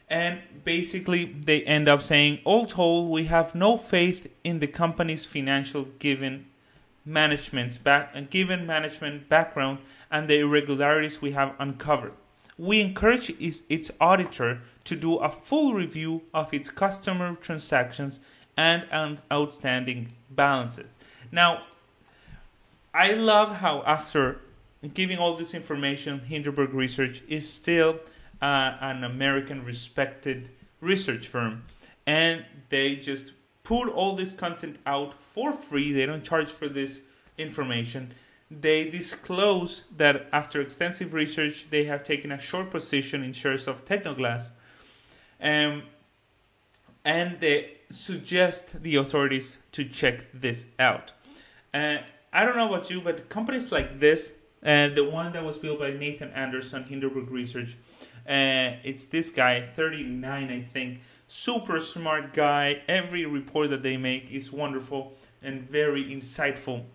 And 0.10 0.40
basically, 0.64 1.26
they 1.26 1.64
end 1.64 1.90
up 1.90 2.02
saying, 2.02 2.40
all 2.46 2.66
told, 2.66 3.12
we 3.12 3.26
have 3.26 3.54
no 3.54 3.78
faith 3.78 4.32
in 4.46 4.60
the 4.60 4.68
company's 4.68 5.26
financial 5.26 5.84
given 6.00 6.46
management's 7.06 7.78
back 7.78 8.12
and 8.14 8.30
given 8.30 8.66
management 8.66 9.28
background 9.28 9.80
and 10.10 10.30
the 10.30 10.40
irregularities 10.40 11.22
we 11.22 11.34
have 11.34 11.54
uncovered. 11.60 12.14
We 12.58 12.82
encourage 12.82 13.30
its 13.40 13.92
auditor 14.02 14.62
to 14.90 14.96
do 14.96 15.18
a 15.18 15.30
full 15.30 15.74
review 15.74 16.24
of 16.34 16.54
its 16.54 16.70
customer 16.70 17.36
transactions 17.36 18.20
and, 18.58 18.86
and 18.92 19.22
outstanding 19.32 20.12
balances. 20.30 20.88
Now, 21.32 21.64
I 22.94 23.14
love 23.14 23.58
how 23.58 23.84
after 23.86 24.42
giving 24.94 25.20
all 25.20 25.36
this 25.38 25.54
information, 25.54 26.22
Hindenburg 26.22 26.74
Research 26.74 27.22
is 27.28 27.52
still 27.52 28.00
uh, 28.42 28.78
an 28.82 29.04
American 29.04 29.64
respected 29.64 30.50
research 30.82 31.28
firm, 31.28 31.64
and 32.08 32.46
they 32.70 32.96
just 32.96 33.34
put 33.64 33.90
all 33.90 34.16
this 34.16 34.34
content 34.34 34.78
out 34.88 35.14
for 35.22 35.54
free. 35.54 35.94
They 35.94 36.08
don't 36.08 36.24
charge 36.24 36.50
for 36.50 36.68
this 36.68 37.02
information. 37.38 38.14
They 38.50 38.90
disclose 38.90 39.84
that 39.96 40.28
after 40.34 40.60
extensive 40.60 41.14
research, 41.14 41.68
they 41.70 41.84
have 41.84 42.02
taken 42.02 42.32
a 42.32 42.40
short 42.40 42.72
position 42.72 43.24
in 43.24 43.34
shares 43.34 43.68
of 43.68 43.86
Tecnoglass, 43.86 44.50
um, 45.42 45.84
and 47.06 47.40
they 47.40 47.78
suggest 47.90 48.84
the 48.84 48.96
authorities 48.96 49.58
to 49.72 49.84
check 49.84 50.32
this 50.34 50.66
out. 50.78 51.12
Uh, 51.74 51.98
I 52.32 52.46
don't 52.46 52.56
know 52.56 52.68
about 52.68 52.90
you, 52.90 53.02
but 53.02 53.30
companies 53.30 53.72
like 53.72 54.00
this, 54.00 54.34
uh, 54.64 54.90
the 54.90 55.10
one 55.10 55.34
that 55.34 55.44
was 55.44 55.58
built 55.58 55.80
by 55.80 55.92
Nathan 55.92 56.30
Anderson, 56.32 56.84
Hindenburg 56.84 57.32
Research, 57.32 57.78
uh, 58.28 58.78
it's 58.84 59.08
this 59.08 59.32
guy, 59.32 59.62
39, 59.62 60.52
I 60.52 60.62
think. 60.62 61.02
Super 61.28 61.80
smart 61.80 62.34
guy. 62.34 62.84
Every 62.88 63.26
report 63.26 63.72
that 63.72 63.82
they 63.82 63.98
make 63.98 64.30
is 64.30 64.52
wonderful 64.52 65.14
and 65.42 65.68
very 65.68 66.04
insightful. 66.06 66.86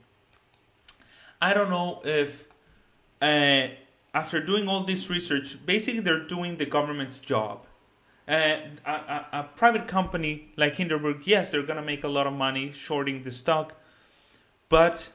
I 1.41 1.55
don't 1.55 1.71
know 1.71 2.01
if 2.05 2.49
uh, 3.21 3.69
after 4.13 4.45
doing 4.45 4.69
all 4.69 4.85
this 4.85 5.11
research, 5.11 5.59
basically 5.67 6.01
they're 6.01 6.27
doing 6.27 6.57
the 6.59 6.67
government's 6.67 7.19
job. 7.19 7.67
Uh, 8.27 8.57
a, 8.87 9.27
a, 9.33 9.51
private 9.55 9.87
company 9.87 10.49
like 10.57 10.77
Hindenburg, 10.77 11.27
yes, 11.27 11.51
they're 11.51 11.63
gonna 11.63 11.83
make 11.83 12.05
a 12.05 12.09
lot 12.09 12.27
of 12.27 12.33
money 12.33 12.73
shorting 12.73 13.23
the 13.23 13.31
stock, 13.31 13.75
but 14.71 15.13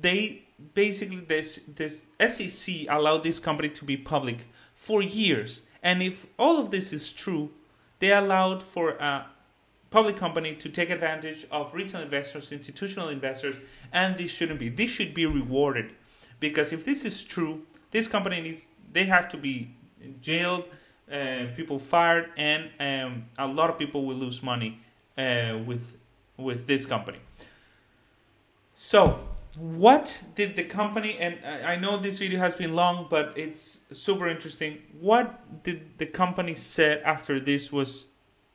they 0.00 0.42
basically 0.74 1.20
this 1.20 1.60
this 1.68 2.06
SEC 2.26 2.86
allowed 2.88 3.22
this 3.22 3.38
company 3.38 3.68
to 3.68 3.84
be 3.84 3.96
public 3.96 4.48
for 4.74 5.00
years, 5.00 5.62
and 5.84 6.02
if 6.02 6.26
all 6.36 6.58
of 6.58 6.72
this 6.72 6.92
is 6.92 7.12
true, 7.12 7.50
they 8.00 8.12
allowed 8.12 8.60
for 8.60 8.96
a 8.96 9.26
public 9.90 10.16
company 10.16 10.56
to 10.56 10.68
take 10.68 10.90
advantage 10.90 11.46
of 11.52 11.74
retail 11.74 12.00
investors, 12.00 12.50
institutional 12.50 13.08
investors, 13.08 13.58
and 13.92 14.18
this 14.18 14.32
shouldn't 14.32 14.58
be. 14.58 14.68
This 14.68 14.90
should 14.90 15.14
be 15.14 15.26
rewarded 15.26 15.92
because 16.40 16.72
if 16.72 16.84
this 16.84 17.04
is 17.04 17.22
true, 17.22 17.62
this 17.92 18.08
company 18.08 18.40
needs 18.40 18.66
they 18.92 19.04
have 19.04 19.28
to 19.28 19.36
be 19.36 19.76
jailed, 20.20 20.64
uh, 21.12 21.46
people 21.56 21.78
fired, 21.78 22.30
and 22.36 22.70
um, 22.78 23.24
a 23.38 23.46
lot 23.46 23.70
of 23.70 23.78
people 23.78 24.04
will 24.04 24.16
lose 24.16 24.42
money 24.42 24.80
uh, 25.18 25.58
with 25.64 25.96
with 26.36 26.66
this 26.66 26.86
company. 26.86 27.18
So, 28.72 29.20
what 29.56 30.22
did 30.34 30.56
the 30.56 30.64
company? 30.64 31.18
And 31.18 31.38
I 31.44 31.76
know 31.76 31.96
this 31.96 32.18
video 32.18 32.38
has 32.38 32.56
been 32.56 32.74
long, 32.74 33.08
but 33.10 33.32
it's 33.36 33.80
super 33.92 34.28
interesting. 34.28 34.78
What 34.98 35.62
did 35.64 35.98
the 35.98 36.06
company 36.06 36.54
said 36.54 37.02
after 37.04 37.40
this 37.40 37.72
was 37.72 38.06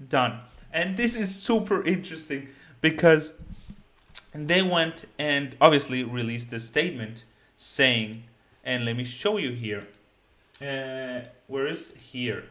done? 0.08 0.40
And 0.72 0.98
this 0.98 1.18
is 1.18 1.34
super 1.34 1.86
interesting 1.86 2.50
because 2.82 3.34
they 4.34 4.62
went 4.62 5.06
and 5.18 5.56
obviously 5.62 6.04
released 6.04 6.52
a 6.54 6.60
statement 6.60 7.24
saying, 7.56 8.24
and 8.64 8.86
let 8.86 8.98
me 8.98 9.04
show 9.04 9.38
you 9.38 9.52
here. 9.52 9.88
Uh, 10.62 11.22
where 11.48 11.68
is 11.68 11.94
here? 12.12 12.46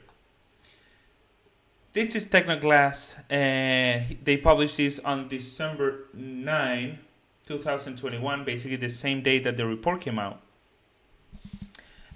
This 1.92 2.14
is 2.14 2.26
Tecnoglass. 2.28 3.18
Uh, 3.30 4.14
they 4.22 4.36
published 4.36 4.76
this 4.76 4.98
on 4.98 5.28
December 5.28 6.06
9, 6.12 6.98
2021, 7.46 8.44
basically 8.44 8.76
the 8.76 8.88
same 8.88 9.22
day 9.22 9.38
that 9.38 9.56
the 9.56 9.66
report 9.66 10.00
came 10.00 10.18
out. 10.18 10.40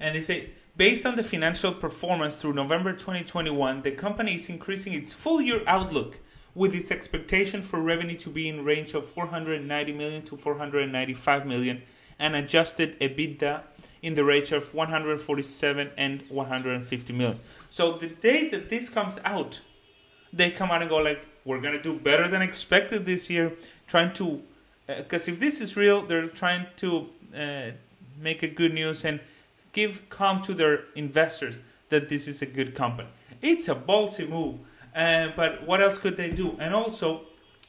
And 0.01 0.14
they 0.14 0.22
say 0.22 0.51
Based 0.79 1.05
on 1.05 1.16
the 1.16 1.24
financial 1.24 1.74
performance 1.74 2.37
through 2.37 2.53
November 2.53 2.92
2021, 2.92 3.83
the 3.83 3.90
company 3.90 4.37
is 4.37 4.48
increasing 4.48 4.92
its 4.92 5.12
full 5.12 5.40
year 5.40 5.61
outlook 5.66 6.20
with 6.55 6.72
its 6.72 6.92
expectation 6.92 7.62
for 7.62 7.83
revenue 7.83 8.16
to 8.18 8.31
be 8.31 8.48
in 8.48 8.64
range 8.64 8.94
of 8.94 9.05
490 9.05 9.92
million 9.92 10.22
to 10.22 10.37
495 10.37 11.46
million 11.46 11.83
and 12.16 12.37
adjusted 12.37 12.96
EBITDA 13.01 13.62
in 14.02 14.14
the 14.14 14.24
range 14.24 14.52
of 14.52 14.74
147 14.74 15.90
and 15.96 16.22
150 16.28 17.12
million. 17.12 17.40
So 17.70 17.92
the 17.92 18.08
day 18.08 18.48
that 18.48 18.68
this 18.68 18.88
comes 18.88 19.18
out, 19.24 19.61
they 20.32 20.50
come 20.50 20.70
out 20.70 20.82
and 20.82 20.90
go 20.90 20.98
like, 20.98 21.26
"We're 21.44 21.61
gonna 21.61 21.82
do 21.82 21.98
better 21.98 22.28
than 22.28 22.42
expected 22.42 23.06
this 23.06 23.30
year," 23.30 23.52
trying 23.87 24.12
to, 24.14 24.42
because 24.87 25.28
uh, 25.28 25.32
if 25.32 25.40
this 25.40 25.61
is 25.61 25.76
real, 25.76 26.02
they're 26.02 26.28
trying 26.28 26.66
to 26.76 27.08
uh, 27.34 27.70
make 28.20 28.42
a 28.42 28.48
good 28.48 28.74
news 28.74 29.04
and 29.04 29.20
give 29.72 30.08
calm 30.08 30.42
to 30.42 30.54
their 30.54 30.84
investors 30.94 31.61
that 31.88 32.08
this 32.08 32.28
is 32.28 32.42
a 32.42 32.46
good 32.46 32.74
company. 32.74 33.08
It's 33.40 33.68
a 33.68 33.74
ballsy 33.74 34.28
move, 34.28 34.58
uh, 34.94 35.28
but 35.37 35.66
what 35.66 35.80
else 35.80 35.98
could 35.98 36.16
they 36.16 36.30
do? 36.30 36.56
And 36.58 36.74
also, 36.74 37.22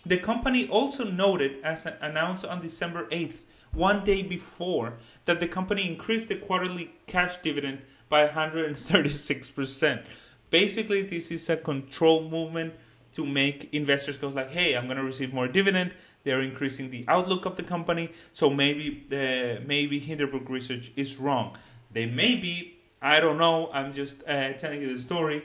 the 0.05 0.17
company 0.17 0.67
also 0.67 1.03
noted, 1.03 1.57
as 1.63 1.85
announced 2.01 2.45
on 2.45 2.61
December 2.61 3.07
8th, 3.11 3.43
one 3.71 4.03
day 4.03 4.23
before, 4.23 4.93
that 5.25 5.39
the 5.39 5.47
company 5.47 5.87
increased 5.87 6.27
the 6.29 6.35
quarterly 6.35 6.91
cash 7.07 7.37
dividend 7.37 7.81
by 8.09 8.27
136%. 8.27 10.05
Basically, 10.49 11.01
this 11.03 11.31
is 11.31 11.49
a 11.49 11.57
control 11.57 12.27
movement 12.27 12.73
to 13.13 13.25
make 13.25 13.69
investors 13.71 14.17
go 14.17 14.29
like, 14.29 14.51
"Hey, 14.51 14.75
I'm 14.75 14.85
going 14.85 14.97
to 14.97 15.03
receive 15.03 15.33
more 15.33 15.47
dividend." 15.47 15.93
They're 16.23 16.41
increasing 16.41 16.91
the 16.91 17.05
outlook 17.07 17.45
of 17.45 17.55
the 17.55 17.63
company, 17.63 18.11
so 18.33 18.49
maybe 18.49 19.05
the 19.07 19.61
maybe 19.65 19.99
Hindenburg 19.99 20.49
Research 20.49 20.91
is 20.95 21.17
wrong. 21.17 21.57
They 21.91 22.05
may 22.05 22.35
be. 22.35 22.77
I 23.01 23.19
don't 23.19 23.37
know. 23.37 23.69
I'm 23.71 23.93
just 23.93 24.23
uh, 24.27 24.53
telling 24.53 24.81
you 24.81 24.93
the 24.93 24.99
story. 24.99 25.43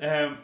Um, 0.00 0.38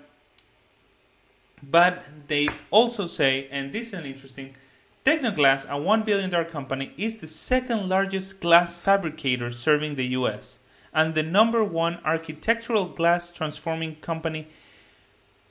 but 1.63 2.05
they 2.29 2.49
also 2.71 3.07
say, 3.07 3.49
and 3.51 3.73
this 3.73 3.89
is 3.89 3.95
an 3.95 4.05
interesting, 4.05 4.55
Tecnoglass, 5.05 5.65
a 5.65 5.81
$1 5.81 6.05
billion 6.05 6.45
company, 6.45 6.93
is 6.99 7.19
the 7.19 7.27
second 7.27 7.89
largest 7.89 8.41
glass 8.41 8.77
fabricator 8.77 9.51
serving 9.51 9.95
the 9.95 10.07
US 10.09 10.59
and 10.93 11.15
the 11.15 11.23
number 11.23 11.65
one 11.65 11.99
architectural 12.05 12.87
glass 12.87 13.31
transforming 13.31 13.97
company 13.97 14.49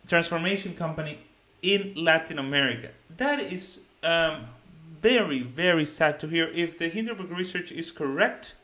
transformation 0.08 0.74
company 0.76 1.20
in 1.62 1.94
Latin 1.96 2.40
America. 2.40 2.90
That 3.16 3.40
is 3.40 3.82
um, 4.04 4.46
very, 5.00 5.42
very 5.42 5.86
sad 5.86 6.20
to 6.20 6.28
hear. 6.28 6.48
If 6.48 6.78
the 6.78 6.90
Hindenburg 6.90 7.32
research 7.32 7.72
is 7.72 7.92
correct, 7.92 8.56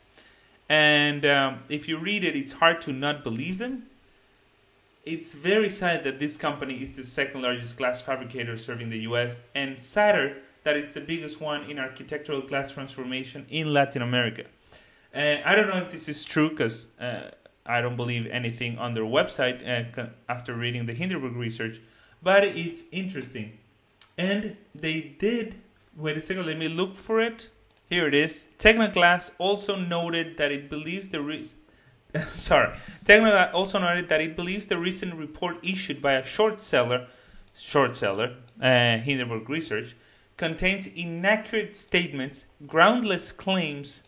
and 0.68 1.26
um, 1.26 1.60
if 1.70 1.88
you 1.88 2.00
read 2.00 2.24
it, 2.24 2.36
it's 2.36 2.54
hard 2.54 2.82
to 2.82 2.94
not 2.94 3.24
believe 3.24 3.60
them. 3.60 3.84
It's 5.04 5.36
very 5.36 5.70
sad 5.70 6.04
that 6.04 6.18
this 6.18 6.36
company 6.36 6.82
is 6.82 6.94
the 6.94 7.04
second 7.04 7.44
largest 7.44 7.78
glass 7.78 8.02
fabricator 8.02 8.58
serving 8.58 8.90
the 8.90 9.00
US, 9.02 9.40
and 9.54 9.82
sadder 9.84 10.38
that 10.66 10.76
it's 10.76 10.94
the 10.94 11.02
biggest 11.02 11.40
one 11.40 11.70
in 11.70 11.80
architectural 11.80 12.42
glass 12.42 12.74
transformation 12.74 13.46
in 13.50 13.72
Latin 13.72 14.02
America. 14.02 14.46
Uh, 15.16 15.38
I 15.46 15.56
don't 15.56 15.68
know 15.68 15.78
if 15.78 15.92
this 15.92 16.10
is 16.10 16.26
true 16.26 16.50
because 16.50 16.90
uh, 17.00 17.30
I 17.66 17.82
don't 17.82 17.96
believe 17.96 18.28
anything 18.30 18.78
on 18.78 18.96
their 18.96 19.04
website 19.04 19.62
uh, 19.98 20.08
after 20.28 20.54
reading 20.56 20.88
the 20.88 20.94
Hindenburg 20.94 21.36
research, 21.36 21.80
but 22.22 22.44
it's 22.44 22.84
interesting. 22.92 23.60
And 24.18 24.58
they 24.74 25.16
did, 25.20 25.56
wait 25.96 26.18
a 26.18 26.22
second, 26.22 26.48
let 26.48 26.58
me 26.58 26.68
look 26.68 26.96
for 26.96 27.22
it. 27.22 27.50
Here 27.88 28.08
it 28.08 28.16
is. 28.16 28.46
Tecnoglass 28.58 29.32
also 29.38 29.76
noted 29.76 30.38
that 30.38 30.52
it 30.52 30.70
believes 30.70 31.10
the 31.10 31.22
re- 31.22 31.46
sorry. 32.30 32.76
Tecnoglass 33.06 33.54
also 33.54 33.80
noted 33.80 34.10
that 34.10 34.20
it 34.20 34.36
believes 34.36 34.66
the 34.66 34.78
recent 34.78 35.14
report 35.14 35.58
issued 35.64 36.02
by 36.02 36.14
a 36.14 36.26
short 36.26 36.60
seller, 36.60 37.08
short 37.56 37.96
seller, 37.96 38.38
uh, 38.60 38.98
Hindenburg 38.98 39.48
Research, 39.48 39.96
contains 40.38 40.88
inaccurate 40.88 41.76
statements, 41.76 42.46
groundless 42.68 43.32
claims, 43.32 44.04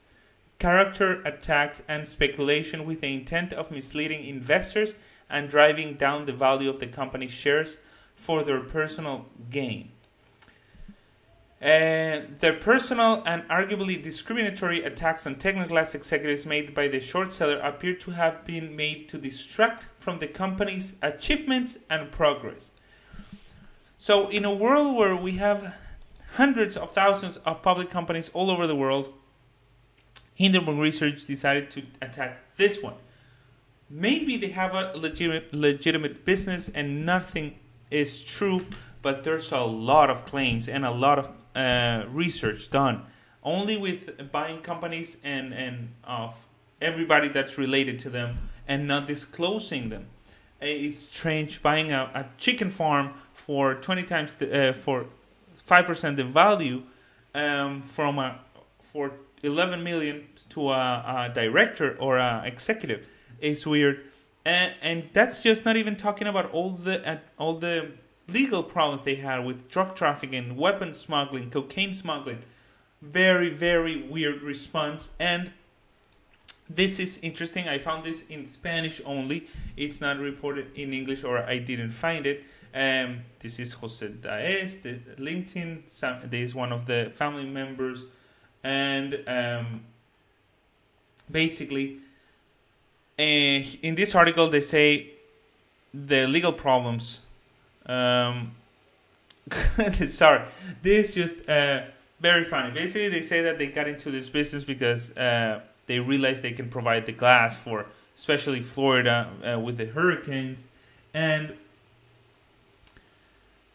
character 0.59 1.21
attacks, 1.23 1.81
and 1.87 2.07
speculation 2.07 2.85
with 2.85 3.01
the 3.01 3.13
intent 3.13 3.53
of 3.53 3.71
misleading 3.71 4.25
investors 4.25 4.95
and 5.29 5.49
driving 5.49 5.95
down 5.95 6.25
the 6.25 6.33
value 6.33 6.69
of 6.69 6.79
the 6.79 6.87
company's 6.87 7.31
shares 7.31 7.77
for 8.15 8.43
their 8.43 8.61
personal 8.61 9.27
gain. 9.49 9.91
Uh, 11.59 12.21
the 12.39 12.55
personal 12.61 13.23
and 13.25 13.41
arguably 13.49 14.01
discriminatory 14.01 14.83
attacks 14.83 15.25
on 15.25 15.35
Tecnoglass 15.35 15.95
executives 15.95 16.45
made 16.45 16.75
by 16.75 16.87
the 16.87 16.99
short 16.99 17.33
seller 17.33 17.57
appear 17.59 17.95
to 17.95 18.11
have 18.11 18.45
been 18.45 18.75
made 18.75 19.09
to 19.09 19.17
distract 19.17 19.87
from 19.97 20.19
the 20.19 20.27
company's 20.27 20.93
achievements 21.01 21.79
and 21.89 22.11
progress. 22.11 22.71
So, 23.97 24.29
in 24.29 24.45
a 24.45 24.53
world 24.53 24.95
where 24.95 25.15
we 25.15 25.37
have 25.37 25.75
hundreds 26.33 26.77
of 26.77 26.91
thousands 26.91 27.37
of 27.37 27.61
public 27.61 27.89
companies 27.89 28.29
all 28.33 28.51
over 28.51 28.67
the 28.67 28.75
world, 28.75 29.13
Hindenburg 30.35 30.77
Research 30.77 31.25
decided 31.25 31.71
to 31.71 31.83
attack 32.01 32.55
this 32.57 32.81
one. 32.81 32.95
Maybe 33.89 34.37
they 34.37 34.49
have 34.49 34.73
a 34.73 34.91
legitimate, 34.95 35.53
legitimate 35.53 36.25
business 36.25 36.69
and 36.73 37.05
nothing 37.05 37.55
is 37.89 38.23
true, 38.23 38.65
but 39.01 39.23
there's 39.23 39.51
a 39.51 39.61
lot 39.61 40.09
of 40.09 40.25
claims 40.25 40.67
and 40.67 40.85
a 40.85 40.91
lot 40.91 41.17
of 41.17 41.31
uh, 41.55 42.05
research 42.09 42.69
done 42.69 43.05
only 43.47 43.77
with 43.77 44.29
buying 44.31 44.59
companies 44.59 45.17
and 45.23 45.53
and 45.53 45.93
of 46.03 46.45
everybody 46.81 47.29
that's 47.29 47.57
related 47.57 47.97
to 47.97 48.09
them 48.09 48.37
and 48.67 48.85
not 48.85 49.07
disclosing 49.07 49.89
them. 49.89 50.07
It's 50.59 50.99
strange 50.99 51.63
buying 51.63 51.91
a, 51.91 52.11
a 52.13 52.25
chicken 52.37 52.71
farm 52.71 53.13
for 53.33 53.75
20 53.75 54.03
times 54.03 54.33
the, 54.35 54.69
uh, 54.69 54.73
for 54.73 55.07
5% 55.63 56.15
the 56.15 56.23
value 56.23 56.83
um, 57.33 57.83
from 57.83 58.19
a 58.19 58.39
for 58.81 59.13
11 59.43 59.83
million 59.83 60.27
to 60.49 60.69
a, 60.69 61.29
a 61.29 61.31
director 61.33 61.95
or 61.99 62.17
a 62.17 62.43
executive. 62.45 63.07
It's 63.39 63.65
weird. 63.65 64.03
And 64.45 64.73
and 64.81 65.09
that's 65.13 65.39
just 65.39 65.65
not 65.65 65.75
even 65.75 65.95
talking 65.95 66.25
about 66.27 66.49
all 66.51 66.69
the 66.71 67.07
uh, 67.07 67.17
all 67.37 67.55
the 67.55 67.91
legal 68.27 68.63
problems 68.63 69.03
they 69.03 69.15
had 69.15 69.45
with 69.45 69.69
drug 69.69 69.95
trafficking 69.95 70.55
weapon 70.55 70.93
smuggling 70.93 71.49
cocaine 71.49 71.93
smuggling. 71.93 72.43
Very 73.01 73.53
very 73.53 74.01
weird 74.01 74.41
response. 74.41 75.11
And 75.19 75.51
this 76.69 76.99
is 76.99 77.19
interesting. 77.21 77.67
I 77.67 77.77
found 77.77 78.05
this 78.05 78.23
in 78.23 78.45
spanish 78.45 79.01
only. 79.05 79.47
It's 79.75 79.99
not 79.99 80.17
reported 80.17 80.71
in 80.75 80.93
english 80.93 81.23
or 81.23 81.37
i 81.39 81.57
didn't 81.59 81.91
find 81.91 82.25
it 82.25 82.45
um, 82.77 83.21
this 83.39 83.59
is 83.59 83.73
Jose 83.73 84.07
Daes, 84.07 84.77
the 84.79 84.99
LinkedIn. 85.17 85.89
Some, 85.89 86.29
is 86.31 86.53
one 86.53 86.71
of 86.71 86.85
the 86.85 87.11
family 87.11 87.49
members, 87.49 88.05
and 88.63 89.23
um, 89.27 89.81
basically, 91.29 91.97
uh, 93.17 93.23
in 93.81 93.95
this 93.95 94.13
article, 94.13 94.47
they 94.51 94.61
say 94.61 95.09
the 95.91 96.27
legal 96.27 96.53
problems. 96.53 97.21
Um, 97.87 98.51
sorry, 100.07 100.45
this 100.83 101.09
is 101.09 101.15
just 101.15 101.49
uh, 101.49 101.81
very 102.19 102.43
funny. 102.43 102.71
Basically, 102.75 103.09
they 103.09 103.21
say 103.21 103.41
that 103.41 103.57
they 103.57 103.67
got 103.67 103.87
into 103.87 104.11
this 104.11 104.29
business 104.29 104.65
because 104.65 105.09
uh, 105.17 105.61
they 105.87 105.99
realized 105.99 106.43
they 106.43 106.51
can 106.51 106.69
provide 106.69 107.07
the 107.07 107.13
glass 107.13 107.57
for, 107.57 107.87
especially 108.15 108.61
Florida 108.61 109.31
uh, 109.43 109.59
with 109.59 109.77
the 109.77 109.87
hurricanes, 109.87 110.67
and 111.11 111.55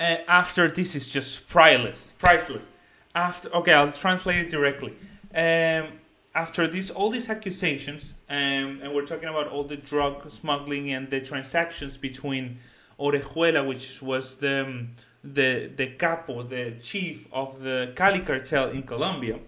uh, 0.03 0.17
after 0.27 0.69
this 0.69 0.97
is 0.97 1.09
just 1.09 1.49
priceless, 1.49 2.15
priceless. 2.19 2.69
After 3.15 3.49
okay, 3.55 3.73
I'll 3.73 3.93
translate 3.93 4.39
it 4.39 4.51
directly. 4.51 4.95
Um, 5.35 6.01
after 6.35 6.67
this, 6.67 6.91
all 6.91 7.11
these 7.11 7.29
accusations, 7.31 8.15
um, 8.29 8.81
and 8.83 8.93
we're 8.95 9.05
talking 9.05 9.29
about 9.29 9.49
all 9.49 9.65
the 9.65 9.77
drug 9.77 10.29
smuggling 10.31 10.91
and 10.91 11.11
the 11.11 11.21
transactions 11.21 11.97
between 11.97 12.59
Orejuela, 12.99 13.67
which 13.67 14.03
was 14.03 14.37
the 14.37 14.65
um, 14.65 14.91
the 15.23 15.71
the 15.77 15.89
capo, 16.03 16.43
the 16.43 16.75
chief 16.83 17.29
of 17.33 17.61
the 17.61 17.93
Cali 17.95 18.21
cartel 18.21 18.71
in 18.71 18.83
Colombia, 18.83 19.39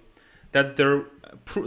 that 0.52 0.76
there 0.76 1.06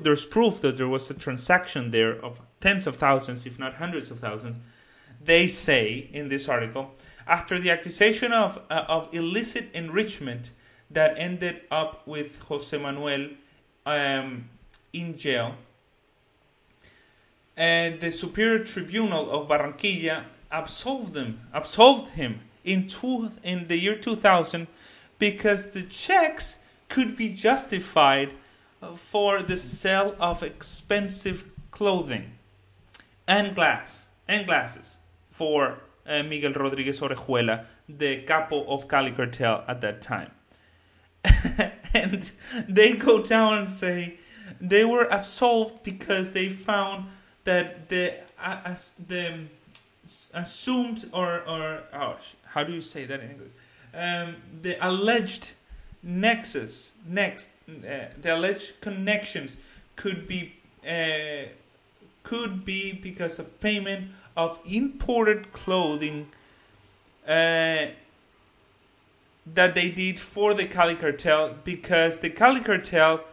there's 0.01 0.25
proof 0.25 0.61
that 0.61 0.77
there 0.77 0.87
was 0.87 1.09
a 1.09 1.13
transaction 1.13 1.91
there 1.91 2.13
of 2.23 2.41
tens 2.61 2.87
of 2.87 2.95
thousands, 2.95 3.45
if 3.45 3.59
not 3.59 3.73
hundreds 3.75 4.11
of 4.11 4.19
thousands. 4.19 4.59
They 5.19 5.47
say 5.47 6.09
in 6.13 6.29
this 6.29 6.47
article 6.47 6.93
after 7.27 7.59
the 7.59 7.69
accusation 7.69 8.31
of, 8.31 8.59
uh, 8.69 8.83
of 8.87 9.09
illicit 9.11 9.69
enrichment 9.73 10.51
that 10.89 11.13
ended 11.17 11.61
up 11.69 12.07
with 12.07 12.39
Jose 12.43 12.77
Manuel 12.77 13.29
um, 13.85 14.49
in 14.93 15.17
jail. 15.17 15.55
And 17.55 17.99
the 17.99 18.11
Superior 18.11 18.63
Tribunal 18.63 19.29
of 19.31 19.47
Barranquilla 19.47 20.25
absolved 20.51 21.13
them, 21.13 21.41
absolved 21.53 22.13
him 22.13 22.41
in 22.63 22.87
two, 22.87 23.31
in 23.43 23.67
the 23.67 23.77
year 23.77 23.97
2000 23.97 24.67
because 25.19 25.71
the 25.71 25.83
checks 25.83 26.59
could 26.87 27.17
be 27.17 27.33
justified 27.33 28.33
for 28.95 29.41
the 29.41 29.57
sale 29.57 30.15
of 30.19 30.43
expensive 30.43 31.45
clothing 31.71 32.33
and 33.27 33.55
glass 33.55 34.07
and 34.27 34.45
glasses 34.45 34.97
for 35.25 35.79
uh, 36.07 36.23
Miguel 36.23 36.53
Rodriguez 36.53 36.99
Orejuela, 37.01 37.65
the 37.87 38.23
capo 38.23 38.65
of 38.65 38.87
Cali 38.87 39.11
Cartel 39.11 39.63
at 39.67 39.81
that 39.81 40.01
time. 40.01 40.31
and 41.93 42.31
they 42.67 42.95
go 42.95 43.21
down 43.23 43.59
and 43.59 43.69
say 43.69 44.17
they 44.61 44.85
were 44.85 45.07
absolved 45.11 45.83
because 45.83 46.31
they 46.31 46.49
found 46.49 47.07
that 47.43 47.89
the 47.89 48.15
uh, 48.39 48.57
as 48.65 48.93
the 49.07 49.45
assumed 50.33 51.09
or 51.11 51.41
or 51.47 51.83
oh, 51.93 52.17
how 52.45 52.63
do 52.63 52.73
you 52.73 52.81
say 52.81 53.05
that 53.05 53.19
in 53.19 53.31
English? 53.31 53.51
Um, 53.93 54.35
the 54.61 54.77
alleged 54.85 55.53
nexus, 56.03 56.93
next, 57.05 57.51
uh, 57.67 58.07
the 58.21 58.35
alleged 58.35 58.79
connections 58.81 59.57
could 59.95 60.27
be 60.27 60.53
uh, 60.87 61.49
could 62.23 62.65
be 62.65 62.93
because 62.93 63.39
of 63.39 63.59
payment 63.59 64.11
of 64.37 64.59
imported 64.63 65.51
clothing 65.51 66.27
uh, 67.27 67.87
that 69.45 69.73
they 69.73 69.89
did 69.89 70.19
for 70.19 70.53
the 70.53 70.65
Cali 70.65 70.95
cartel 70.95 71.55
because 71.63 72.19
the 72.19 72.29
Cali 72.29 72.61
cartel, 72.61 73.25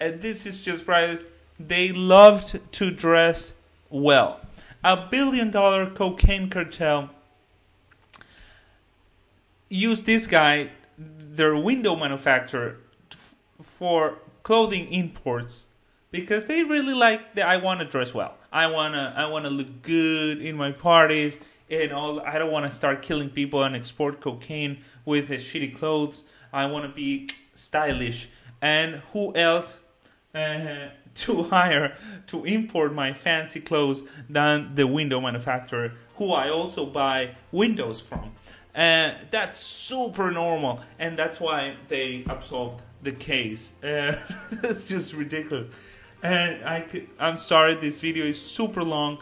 and 0.00 0.22
this 0.22 0.46
is 0.46 0.62
just 0.62 0.86
right, 0.86 1.18
they 1.58 1.90
loved 1.90 2.60
to 2.72 2.90
dress 2.92 3.52
well. 3.90 4.40
A 4.84 5.08
billion 5.10 5.50
dollar 5.50 5.90
cocaine 5.90 6.48
cartel 6.48 7.10
used 9.68 10.06
this 10.06 10.26
guy, 10.26 10.70
their 10.96 11.56
window 11.56 11.96
manufacturer, 11.96 12.78
for 13.60 14.18
clothing 14.42 14.92
imports 14.92 15.66
because 16.10 16.44
they 16.44 16.62
really 16.62 16.94
like 16.94 17.34
the 17.34 17.42
I 17.42 17.56
want 17.56 17.80
to 17.80 17.86
dress 17.86 18.12
well. 18.12 18.36
I 18.52 18.66
wanna 18.66 19.14
I 19.16 19.26
wanna 19.30 19.48
look 19.48 19.82
good 19.82 20.42
in 20.42 20.56
my 20.56 20.72
parties 20.72 21.40
and 21.70 21.92
all. 21.92 22.20
I 22.20 22.38
don't 22.38 22.52
want 22.52 22.66
to 22.66 22.72
start 22.72 23.00
killing 23.02 23.30
people 23.30 23.62
and 23.64 23.74
export 23.74 24.20
cocaine 24.20 24.84
with 25.06 25.28
his 25.28 25.42
shitty 25.42 25.74
clothes. 25.74 26.24
I 26.52 26.66
want 26.66 26.84
to 26.86 26.94
be 26.94 27.30
stylish. 27.54 28.28
And 28.60 28.96
who 29.12 29.34
else 29.34 29.80
uh, 30.34 30.88
to 31.14 31.42
hire 31.44 31.96
to 32.26 32.44
import 32.44 32.94
my 32.94 33.14
fancy 33.14 33.60
clothes 33.60 34.02
than 34.28 34.74
the 34.74 34.86
window 34.86 35.20
manufacturer, 35.20 35.94
who 36.16 36.32
I 36.32 36.50
also 36.50 36.84
buy 36.84 37.34
windows 37.50 38.00
from? 38.00 38.32
And 38.74 39.16
uh, 39.16 39.18
that's 39.30 39.58
super 39.58 40.30
normal, 40.30 40.80
and 40.98 41.18
that's 41.18 41.38
why 41.38 41.76
they 41.88 42.24
absolved 42.26 42.82
the 43.02 43.12
case. 43.12 43.72
Uh, 43.82 44.18
that's 44.62 44.84
just 44.84 45.12
ridiculous 45.12 46.01
and 46.22 46.64
I 46.64 46.80
could, 46.82 47.08
I'm 47.18 47.36
sorry 47.36 47.74
this 47.74 48.00
video 48.00 48.24
is 48.24 48.40
super 48.40 48.82
long 48.82 49.18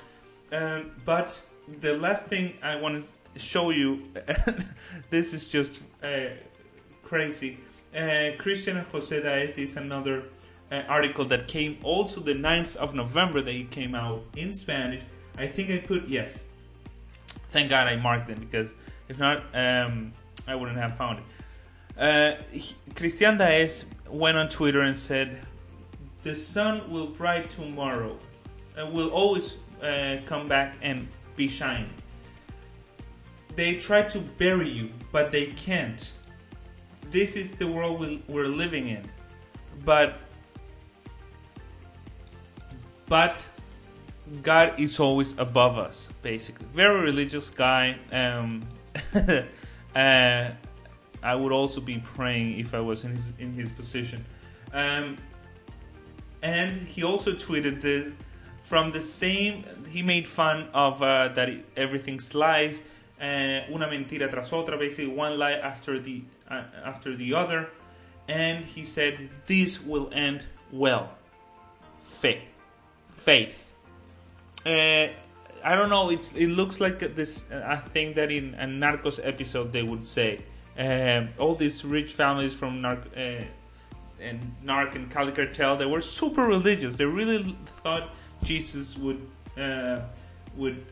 um, 0.52 0.90
but 1.04 1.40
the 1.80 1.96
last 1.96 2.26
thing 2.26 2.54
I 2.62 2.76
want 2.76 3.02
to 3.02 3.38
show 3.38 3.70
you 3.70 4.02
this 5.10 5.32
is 5.32 5.46
just 5.46 5.82
uh, 6.02 6.30
crazy. 7.04 7.58
Uh, 7.94 8.30
Christian 8.38 8.76
Jose 8.76 9.22
Daes 9.22 9.58
is 9.58 9.76
another 9.76 10.24
uh, 10.70 10.82
article 10.88 11.24
that 11.26 11.48
came 11.48 11.78
also 11.82 12.20
the 12.20 12.34
9th 12.34 12.76
of 12.76 12.94
November 12.94 13.42
that 13.42 13.54
it 13.54 13.70
came 13.70 13.94
out 13.94 14.24
in 14.36 14.52
Spanish. 14.52 15.02
I 15.36 15.46
think 15.46 15.70
I 15.70 15.78
put 15.78 16.08
yes. 16.08 16.44
Thank 17.50 17.70
God 17.70 17.86
I 17.86 17.96
marked 17.96 18.28
them 18.28 18.40
because 18.40 18.74
if 19.08 19.18
not 19.18 19.44
um, 19.54 20.12
I 20.46 20.54
wouldn't 20.54 20.78
have 20.78 20.96
found 20.96 21.20
it. 21.20 21.24
Uh, 21.98 22.62
Christian 22.94 23.38
Daes 23.38 23.84
went 24.08 24.36
on 24.36 24.48
Twitter 24.48 24.80
and 24.80 24.96
said 24.96 25.46
the 26.22 26.34
sun 26.34 26.90
will 26.90 27.08
bright 27.08 27.50
tomorrow 27.50 28.16
and 28.76 28.92
will 28.92 29.10
always 29.10 29.56
uh, 29.82 30.16
come 30.26 30.48
back 30.48 30.76
and 30.82 31.08
be 31.36 31.48
shining. 31.48 31.92
They 33.56 33.76
try 33.76 34.02
to 34.02 34.20
bury 34.20 34.68
you, 34.68 34.90
but 35.12 35.32
they 35.32 35.46
can't. 35.46 36.12
This 37.10 37.36
is 37.36 37.52
the 37.52 37.66
world 37.66 38.04
we're 38.28 38.46
living 38.46 38.88
in. 38.88 39.08
But 39.84 40.18
but 43.08 43.44
God 44.42 44.78
is 44.78 45.00
always 45.00 45.36
above 45.36 45.76
us, 45.76 46.08
basically. 46.22 46.66
Very 46.72 47.00
religious 47.00 47.50
guy. 47.50 47.98
Um, 48.12 48.62
uh, 49.96 50.50
I 51.22 51.34
would 51.34 51.52
also 51.52 51.80
be 51.80 51.98
praying 51.98 52.60
if 52.60 52.72
I 52.72 52.80
was 52.80 53.04
in 53.04 53.12
his 53.12 53.32
in 53.38 53.52
his 53.52 53.70
position. 53.72 54.24
Um, 54.72 55.16
and 56.42 56.76
he 56.88 57.02
also 57.02 57.32
tweeted 57.32 57.80
this 57.80 58.12
from 58.62 58.92
the 58.92 59.02
same. 59.02 59.64
He 59.88 60.02
made 60.02 60.26
fun 60.28 60.68
of 60.72 61.02
uh, 61.02 61.28
that 61.28 61.50
everything's 61.76 62.34
lies, 62.34 62.82
uh, 63.20 63.70
una 63.70 63.86
mentira 63.88 64.30
tras 64.30 64.52
otra, 64.52 64.78
basically 64.78 65.12
one 65.14 65.38
lie 65.38 65.52
after 65.52 65.98
the 65.98 66.22
uh, 66.48 66.62
after 66.84 67.16
the 67.16 67.34
other, 67.34 67.68
and 68.28 68.64
he 68.64 68.84
said 68.84 69.28
this 69.46 69.82
will 69.82 70.10
end 70.12 70.46
well. 70.72 71.12
Faith, 72.02 72.42
faith. 73.08 73.70
Uh, 74.64 75.08
I 75.62 75.74
don't 75.74 75.90
know. 75.90 76.10
It's 76.10 76.34
it 76.34 76.48
looks 76.48 76.80
like 76.80 76.98
this. 77.14 77.46
I 77.50 77.76
think 77.76 78.16
that 78.16 78.30
in 78.30 78.54
a 78.54 78.66
Narcos 78.66 79.20
episode 79.22 79.72
they 79.72 79.82
would 79.82 80.04
say 80.06 80.40
um, 80.78 81.30
all 81.38 81.54
these 81.54 81.84
rich 81.84 82.12
families 82.12 82.54
from 82.54 82.80
Narc- 82.80 83.16
uh, 83.16 83.44
and 84.20 84.54
Narc 84.64 84.94
and 84.94 85.10
Cali 85.10 85.32
Cartel 85.32 85.76
that 85.76 85.88
were 85.88 86.00
super 86.00 86.42
religious. 86.42 86.96
They 86.96 87.04
really 87.04 87.56
thought 87.66 88.14
Jesus 88.42 88.96
would 88.98 89.26
uh, 89.58 90.00
would 90.56 90.84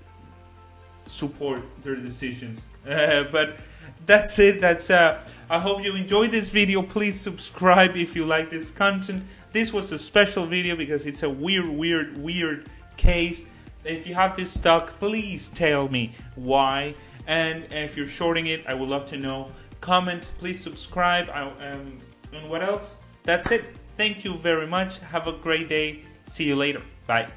support 1.07 1.63
their 1.83 1.97
decisions. 1.97 2.65
Uh, 2.89 3.25
but 3.31 3.59
that's 4.07 4.39
it. 4.39 4.63
That's 4.63 4.89
uh, 4.89 5.23
I 5.51 5.59
hope 5.59 5.85
you 5.85 5.95
enjoyed 5.95 6.31
this 6.31 6.49
video. 6.49 6.81
Please 6.81 7.21
subscribe 7.21 7.97
if 7.97 8.17
you 8.17 8.25
like 8.25 8.49
this 8.49 8.71
content. 8.71 9.25
This 9.53 9.75
was 9.75 9.93
a 9.93 9.99
special 9.99 10.47
video 10.47 10.75
because 10.75 11.05
it's 11.05 11.23
a 11.23 11.29
weird, 11.29 11.69
weird, 11.69 12.17
weird 12.17 12.67
case. 12.97 13.45
If 13.85 14.07
you 14.07 14.15
have 14.15 14.37
this 14.37 14.53
stock, 14.53 14.99
please 14.99 15.49
tell 15.49 15.89
me 15.91 16.15
why. 16.35 16.95
And 17.27 17.67
if 17.71 17.95
you're 17.95 18.09
shorting 18.09 18.47
it, 18.47 18.65
I 18.67 18.73
would 18.73 18.89
love 18.89 19.05
to 19.07 19.19
know. 19.19 19.51
Comment, 19.83 20.27
please 20.39 20.59
subscribe. 20.59 21.29
I, 21.29 21.43
um, 21.43 21.99
and 22.33 22.49
what 22.49 22.63
else? 22.63 22.97
That's 23.29 23.51
it. 23.51 23.63
Thank 23.95 24.25
you 24.25 24.39
very 24.39 24.67
much. 24.67 25.01
Have 25.01 25.27
a 25.27 25.33
great 25.33 25.69
day. 25.69 26.01
See 26.25 26.45
you 26.45 26.57
later. 26.57 26.81
Bye. 27.07 27.29